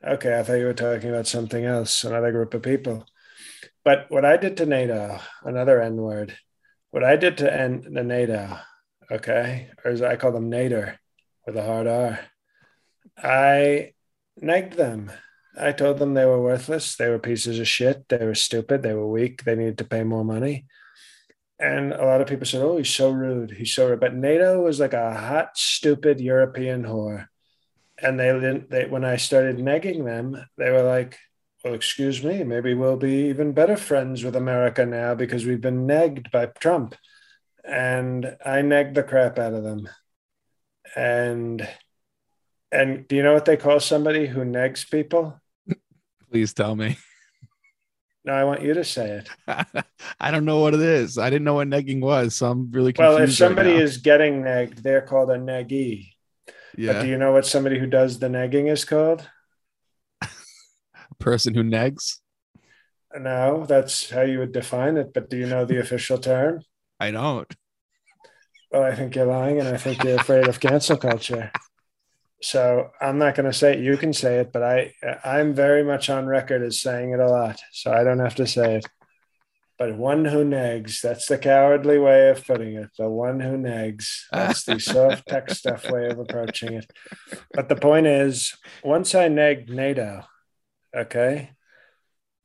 [0.03, 3.05] Okay, I thought you were talking about something else, another group of people.
[3.83, 6.37] But what I did to NATO, another N word,
[6.91, 8.59] what I did to N the NATO,
[9.11, 10.97] okay, or as I call them Nader
[11.45, 12.19] with a hard R,
[13.17, 13.93] I
[14.41, 15.11] negged them.
[15.59, 16.95] I told them they were worthless.
[16.95, 18.07] They were pieces of shit.
[18.09, 18.83] They were stupid.
[18.83, 19.43] They were weak.
[19.43, 20.65] They needed to pay more money.
[21.59, 23.51] And a lot of people said, "Oh, he's so rude.
[23.51, 27.27] He's so rude." But NATO was like a hot, stupid European whore.
[28.01, 28.69] And they didn't.
[28.69, 31.17] They when I started negging them, they were like,
[31.63, 32.43] "Well, excuse me.
[32.43, 36.95] Maybe we'll be even better friends with America now because we've been negged by Trump."
[37.63, 39.89] And I negged the crap out of them.
[40.95, 41.67] And
[42.71, 45.39] And do you know what they call somebody who negs people?
[46.31, 46.97] Please tell me.
[48.25, 49.29] No, I want you to say it.
[50.19, 51.17] I don't know what it is.
[51.17, 53.15] I didn't know what negging was, so I'm really confused.
[53.15, 56.09] Well, if somebody right is getting negged, they're called a neggee.
[56.45, 59.29] But yeah, do you know what somebody who does the negging is called?
[60.21, 60.27] a
[61.19, 62.19] person who negs.
[63.17, 65.13] No, that's how you would define it.
[65.13, 66.63] But do you know the official term?
[66.99, 67.49] I don't.
[68.73, 71.49] Well, I think you're lying, and I think you're afraid of cancel culture.
[72.41, 73.79] So I'm not going to say it.
[73.79, 77.27] You can say it, but I I'm very much on record as saying it a
[77.27, 78.85] lot, so I don't have to say it.
[79.77, 82.89] But one who negs, that's the cowardly way of putting it.
[82.97, 84.21] The one who negs.
[84.31, 86.91] That's the soft tech stuff way of approaching it.
[87.53, 90.23] But the point is, once I negged NATO,
[90.95, 91.51] okay,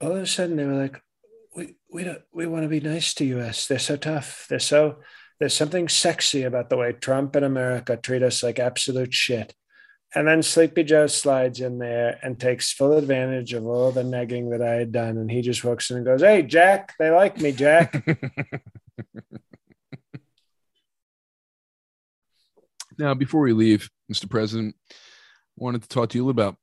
[0.00, 1.02] all of a sudden they were like,
[1.54, 3.66] we we don't we want to be nice to US.
[3.66, 4.46] They're so tough.
[4.48, 4.98] They're so
[5.38, 9.54] there's something sexy about the way Trump and America treat us like absolute shit.
[10.14, 14.50] And then Sleepy Joe slides in there and takes full advantage of all the negging
[14.50, 15.16] that I had done.
[15.16, 18.06] And he just walks in and goes, Hey, Jack, they like me, Jack.
[22.98, 24.28] now, before we leave, Mr.
[24.28, 24.94] President, I
[25.56, 26.58] wanted to talk to you a little about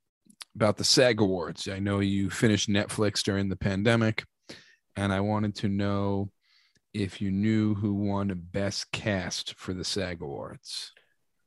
[0.56, 1.68] about the SAG Awards.
[1.68, 4.26] I know you finished Netflix during the pandemic,
[4.96, 6.32] and I wanted to know
[6.94, 10.92] if you knew who won a Best Cast for the SAG Awards.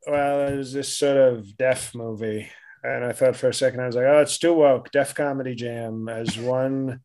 [0.07, 2.49] Well, it was this sort of deaf movie.
[2.85, 4.91] And I thought for a second, I was like, oh, it's too woke.
[4.91, 7.01] deaf Comedy Jam has won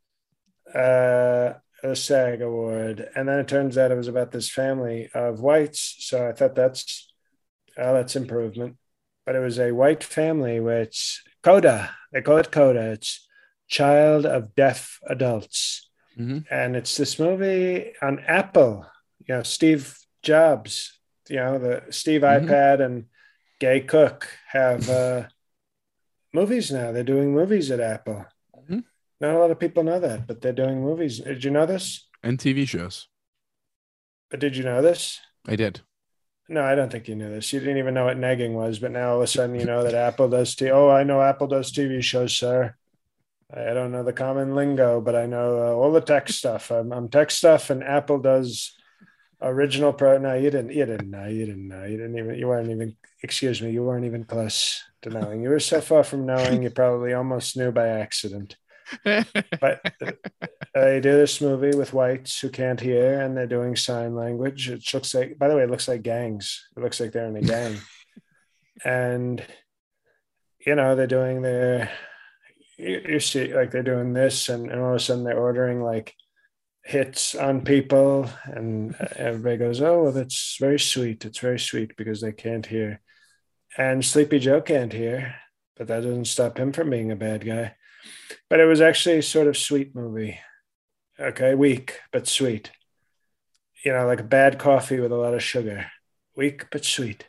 [0.74, 3.08] uh, a SAG award.
[3.16, 5.98] And then it turns out it was about this family of whites.
[6.00, 7.12] So I thought that's,
[7.78, 8.78] oh, that's improvement.
[9.26, 12.94] But it was a white family, which CODA, they call it CODA.
[12.94, 13.28] It's
[13.68, 15.90] Child of Deaf Adults.
[16.18, 16.46] Mhm.
[16.50, 18.86] And it's this movie on Apple,
[19.28, 20.97] you know, Steve Jobs,
[21.30, 22.48] you know, the Steve Mhm.
[22.48, 23.06] iPad and
[23.60, 25.28] Gay Cook have uh,
[26.34, 26.92] movies now.
[26.92, 28.26] They're doing movies at Apple.
[28.70, 28.84] Mhm.
[29.20, 31.20] Not a lot of people know that, but they're doing movies.
[31.20, 32.08] Did you know this?
[32.24, 33.08] And TV shows.
[34.30, 35.20] But did you know this?
[35.48, 35.82] I did.
[36.50, 37.52] No, I don't think you knew this.
[37.52, 39.84] You didn't even know what negging was, but now all of a sudden you know
[39.84, 40.56] that Apple does.
[40.56, 42.76] T- oh, I know Apple does TV shows, sir.
[43.54, 46.70] I don't know the common lingo, but I know uh, all the tech stuff.
[46.70, 48.76] I'm, I'm tech stuff, and Apple does
[49.42, 50.18] original pro.
[50.18, 50.72] No, you didn't.
[50.72, 51.26] You didn't know.
[51.26, 51.84] You didn't know.
[51.84, 52.36] You didn't even.
[52.36, 52.96] You weren't even.
[53.24, 53.72] Excuse me.
[53.72, 55.44] You weren't even close to knowing.
[55.44, 56.64] You were so far from knowing.
[56.64, 58.56] You probably almost knew by accident.
[59.04, 59.82] But
[60.74, 64.70] they do this movie with whites who can't hear, and they're doing sign language.
[64.70, 65.38] It looks like.
[65.38, 66.68] By the way, it looks like gangs.
[66.76, 67.78] It looks like they're in a gang,
[68.86, 69.44] and
[70.66, 71.92] you know they're doing their.
[72.78, 75.82] You, you see, like they're doing this, and, and all of a sudden they're ordering
[75.82, 76.14] like
[76.88, 81.26] hits on people and everybody goes oh well that's very sweet.
[81.26, 83.02] It's very sweet because they can't hear.
[83.78, 85.36] And sleepy joe can't hear
[85.76, 87.76] but that doesn't stop him from being a bad guy.
[88.50, 90.40] But it was actually sort of sweet movie.
[91.20, 92.72] Okay weak but sweet.
[93.84, 95.88] You know like bad coffee with a lot of sugar.
[96.38, 97.28] Weak but sweet.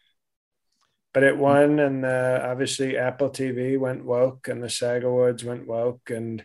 [1.13, 5.67] But it won and uh, obviously apple tv went woke and the sag awards went
[5.67, 6.45] woke and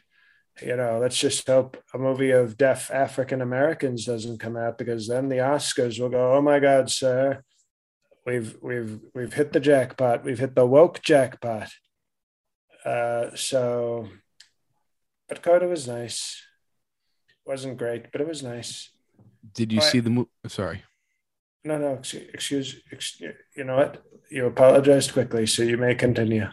[0.62, 5.08] you know, let's just hope a movie of deaf African Americans doesn't come out because
[5.08, 7.42] then the Oscars will go, "Oh my God, sir,
[8.26, 10.24] we've we've we've hit the jackpot.
[10.24, 11.70] We've hit the woke jackpot."
[12.86, 14.10] Uh, so,
[15.28, 16.44] but Coda was nice.
[17.30, 18.92] It wasn't great, but it was nice.
[19.54, 20.30] Did you I- see the movie?
[20.48, 20.84] Sorry.
[21.66, 23.36] No, no, excuse, excuse, excuse.
[23.56, 24.04] You know what?
[24.30, 26.48] You apologized quickly, so you may continue.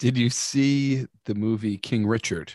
[0.00, 2.54] Did you see the movie King Richard?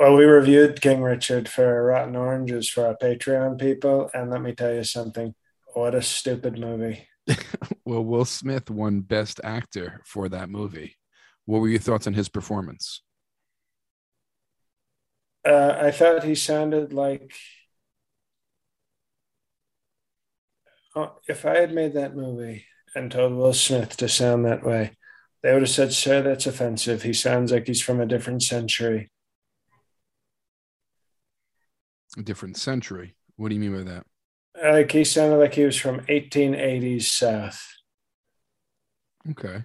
[0.00, 4.54] Well, we reviewed King Richard for Rotten Oranges for our Patreon people, and let me
[4.54, 5.34] tell you something.
[5.74, 7.06] What a stupid movie.
[7.84, 10.96] Well, Will Smith won Best Actor for that movie.
[11.44, 13.02] What were your thoughts on his performance?
[15.44, 17.32] Uh, I thought he sounded like
[20.94, 24.96] oh, if I had made that movie and told Will Smith to sound that way,
[25.42, 27.02] they would have said, "Sir, that's offensive.
[27.02, 29.10] He sounds like he's from a different century."
[32.18, 33.14] A different century.
[33.36, 34.06] What do you mean by that?
[34.62, 37.66] Like he sounded like he was from 1880s South.
[39.30, 39.64] Okay.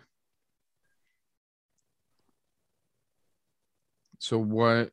[4.20, 4.92] So what?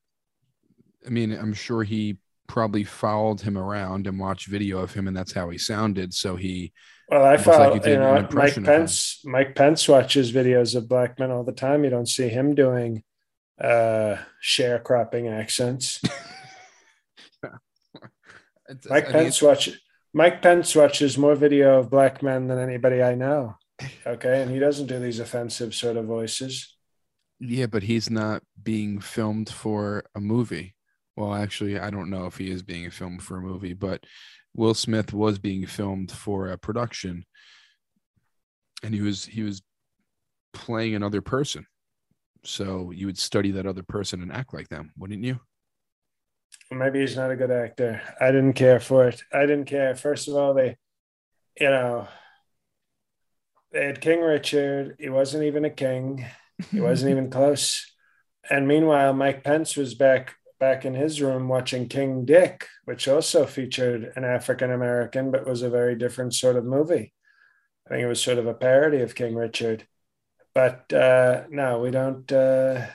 [1.07, 5.17] I mean, I'm sure he probably followed him around and watched video of him, and
[5.17, 6.13] that's how he sounded.
[6.13, 6.73] So he,
[7.09, 8.63] Well, I Looks like follow, you you know, Mike.
[8.63, 9.21] Pence.
[9.25, 11.85] Mike Pence watches videos of black men all the time.
[11.85, 13.03] You don't see him doing
[13.61, 16.01] uh, sharecropping accents.
[18.89, 19.71] Mike I mean, Pence watch.
[20.15, 23.57] Mike Pence watches more video of black men than anybody I know.
[24.07, 24.43] Okay.
[24.43, 26.77] And he doesn't do these offensive sort of voices.
[27.41, 30.77] Yeah, but he's not being filmed for a movie.
[31.17, 34.05] Well, actually, I don't know if he is being filmed for a movie, but
[34.55, 37.25] Will Smith was being filmed for a production
[38.83, 39.63] and he was he was
[40.53, 41.67] playing another person.
[42.45, 45.41] So you would study that other person and act like them, wouldn't you?
[46.73, 48.03] Maybe he's not a good actor.
[48.21, 49.23] I didn't care for it.
[49.33, 49.95] I didn't care.
[49.95, 50.77] First of all, they,
[51.59, 52.09] you know,
[53.73, 54.97] they had King Richard.
[54.99, 56.25] He wasn't even a king.
[56.71, 57.87] He wasn't even close.
[58.49, 63.47] And meanwhile, Mike Pence was back back in his room watching King Dick, which also
[63.47, 67.13] featured an African American, but was a very different sort of movie.
[67.87, 69.87] I think it was sort of a parody of King Richard.
[70.55, 72.31] But uh, no, we don't.
[72.31, 72.87] Uh,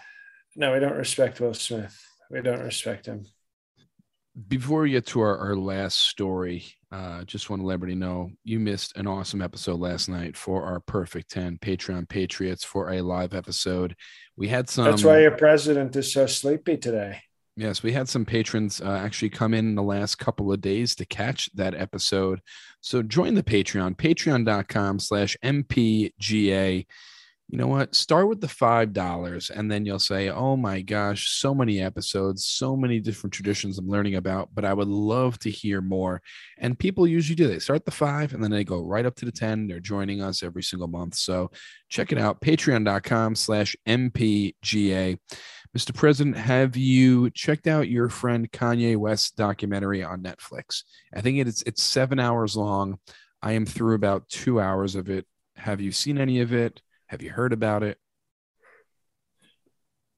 [0.56, 2.00] no, we don't respect Will Smith.
[2.30, 3.26] We don't respect him.
[4.48, 8.30] Before we get to our, our last story, uh, just want to let everybody know
[8.44, 13.02] you missed an awesome episode last night for our Perfect 10 Patreon Patriots for a
[13.02, 13.96] live episode.
[14.36, 14.86] We had some.
[14.86, 17.22] That's why your president is so sleepy today.
[17.56, 20.94] Yes, we had some patrons uh, actually come in, in the last couple of days
[20.96, 22.40] to catch that episode.
[22.82, 26.86] So join the Patreon, patreon.com slash MPGA
[27.50, 27.96] you know what?
[27.96, 32.46] Start with the five dollars, and then you'll say, "Oh my gosh, so many episodes,
[32.46, 36.22] so many different traditions I'm learning about." But I would love to hear more.
[36.58, 37.48] And people usually do.
[37.48, 39.66] They start the five, and then they go right up to the ten.
[39.68, 41.16] They're joining us every single month.
[41.16, 41.52] So
[41.88, 45.18] check it out: Patreon.com/slash MPGA.
[45.78, 45.94] Mr.
[45.94, 50.84] President, have you checked out your friend Kanye West documentary on Netflix?
[51.14, 53.00] I think it's it's seven hours long.
[53.42, 55.26] I am through about two hours of it.
[55.56, 56.82] Have you seen any of it?
[57.08, 57.98] Have you heard about it?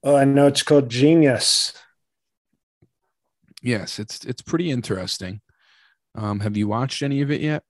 [0.03, 1.73] Oh, I know it's called Genius.
[3.61, 5.41] Yes, it's it's pretty interesting.
[6.15, 7.63] Um, have you watched any of it yet?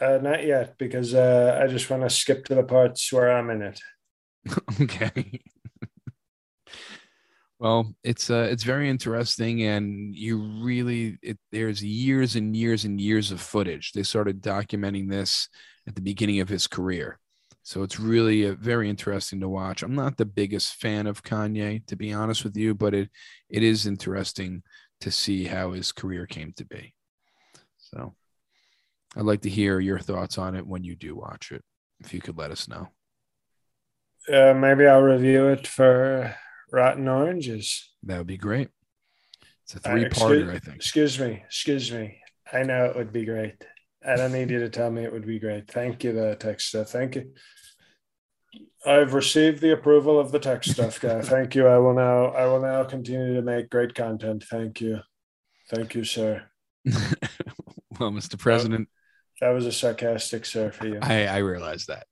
[0.00, 3.50] Uh, not yet, because uh, I just want to skip to the parts where I'm
[3.50, 3.80] in it.
[4.80, 5.40] okay.
[7.60, 13.00] well, it's uh, it's very interesting, and you really it, there's years and years and
[13.00, 13.92] years of footage.
[13.92, 15.48] They started documenting this
[15.86, 17.20] at the beginning of his career,
[17.64, 19.82] so it's really uh, very interesting to watch.
[19.82, 23.08] I'm not the biggest fan of Kanye, to be honest with you, but it
[23.48, 24.62] it is interesting
[25.00, 26.94] to see how his career came to be.
[27.78, 28.14] So
[29.16, 31.62] I'd like to hear your thoughts on it when you do watch it,
[32.00, 32.88] if you could let us know.
[34.30, 36.34] Uh, maybe I'll review it for
[36.70, 37.90] Rotten Oranges.
[38.02, 38.68] That would be great.
[39.62, 40.76] It's a three-parter, uh, excuse, I think.
[40.76, 42.18] Excuse me, excuse me.
[42.52, 43.64] I know it would be great.
[44.06, 45.70] I don't need you to tell me it would be great.
[45.70, 46.90] Thank you, the tech stuff.
[46.90, 47.32] Thank you.
[48.86, 51.20] I've received the approval of the tech stuff guy.
[51.22, 51.66] Thank you.
[51.66, 54.44] I will now I will now continue to make great content.
[54.44, 55.00] Thank you.
[55.70, 56.42] Thank you, sir.
[56.84, 58.38] well, Mr.
[58.38, 58.88] President.
[59.40, 60.98] That, that was a sarcastic sir for you.
[61.00, 62.06] I, I realized that.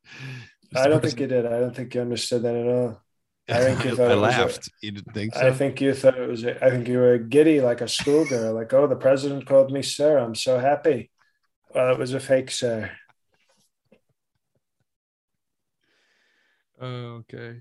[0.75, 0.81] Mr.
[0.81, 1.47] I don't President, think you did.
[1.47, 3.03] I don't think you understood that at all.
[3.49, 4.69] I think you thought I laughed.
[4.69, 5.47] A, you didn't think so?
[5.47, 6.45] I think you thought it was.
[6.45, 8.55] A, I think you were giddy like a schoolgirl.
[8.55, 10.19] Like, oh, the president called me sir.
[10.19, 11.11] I'm so happy.
[11.75, 12.91] Well, it was a fake sir.
[16.83, 17.61] Okay.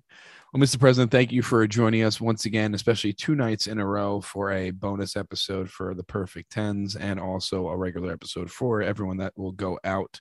[0.51, 0.79] Well, Mr.
[0.79, 4.51] President, thank you for joining us once again, especially two nights in a row for
[4.51, 9.37] a bonus episode for the Perfect Tens and also a regular episode for everyone that
[9.37, 10.19] will go out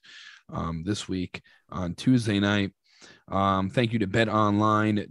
[0.53, 2.73] um, this week on Tuesday night.
[3.29, 5.11] Um, thank you to betonline.ag.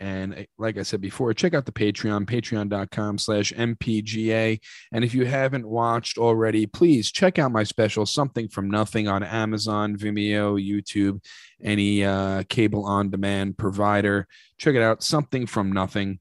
[0.00, 4.60] And eh, like I said before, check out the Patreon, patreon.com slash MPGA.
[4.92, 9.22] And if you haven't watched already, please check out my special, Something from Nothing, on
[9.22, 11.24] Amazon, Vimeo, YouTube,
[11.62, 14.28] any uh, cable on demand provider.
[14.58, 16.20] Check it out, Something from Nothing.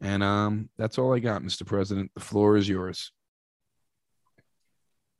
[0.00, 1.66] And um, that's all I got, Mr.
[1.66, 2.10] President.
[2.14, 3.12] The floor is yours.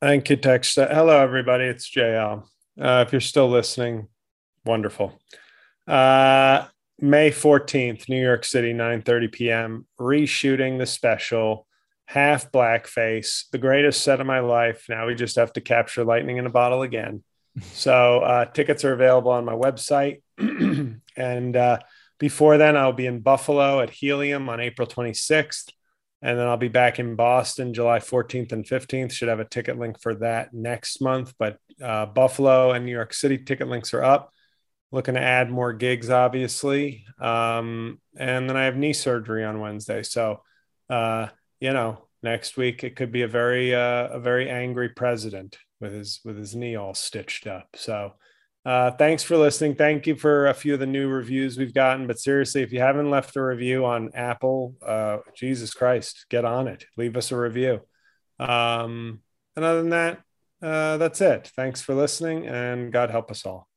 [0.00, 0.74] Thank you, Tex.
[0.74, 1.64] Hello, everybody.
[1.64, 2.44] It's JL.
[2.80, 4.08] Uh, if you're still listening,
[4.64, 5.20] Wonderful.
[5.86, 6.66] Uh,
[7.00, 9.86] May 14th, New York City, 9:30 p.m.
[9.98, 11.66] Reshooting the special,
[12.04, 14.84] half blackface, the greatest set of my life.
[14.88, 17.22] Now we just have to capture lightning in a bottle again.
[17.62, 20.20] so uh, tickets are available on my website,
[21.16, 21.78] and uh,
[22.18, 25.72] before then, I'll be in Buffalo at Helium on April 26th,
[26.20, 29.12] and then I'll be back in Boston July 14th and 15th.
[29.12, 33.14] Should have a ticket link for that next month, but uh, Buffalo and New York
[33.14, 34.34] City ticket links are up
[34.93, 37.05] looking to add more gigs, obviously.
[37.20, 40.03] Um, and then I have knee surgery on Wednesday.
[40.03, 40.43] So,
[40.88, 41.28] uh,
[41.61, 45.93] you know, next week it could be a very, uh, a very angry president with
[45.93, 47.68] his, with his knee all stitched up.
[47.76, 48.14] So,
[48.64, 49.74] uh, thanks for listening.
[49.74, 52.07] Thank you for a few of the new reviews we've gotten.
[52.07, 56.68] But seriously, if you haven't left a review on Apple, uh, Jesus Christ, get on
[56.68, 56.84] it.
[56.97, 57.80] Leave us a review.
[58.38, 59.20] Um,
[59.57, 60.20] and other than that,
[60.62, 61.51] uh, that's it.
[61.57, 63.70] Thanks for listening, and God help us all.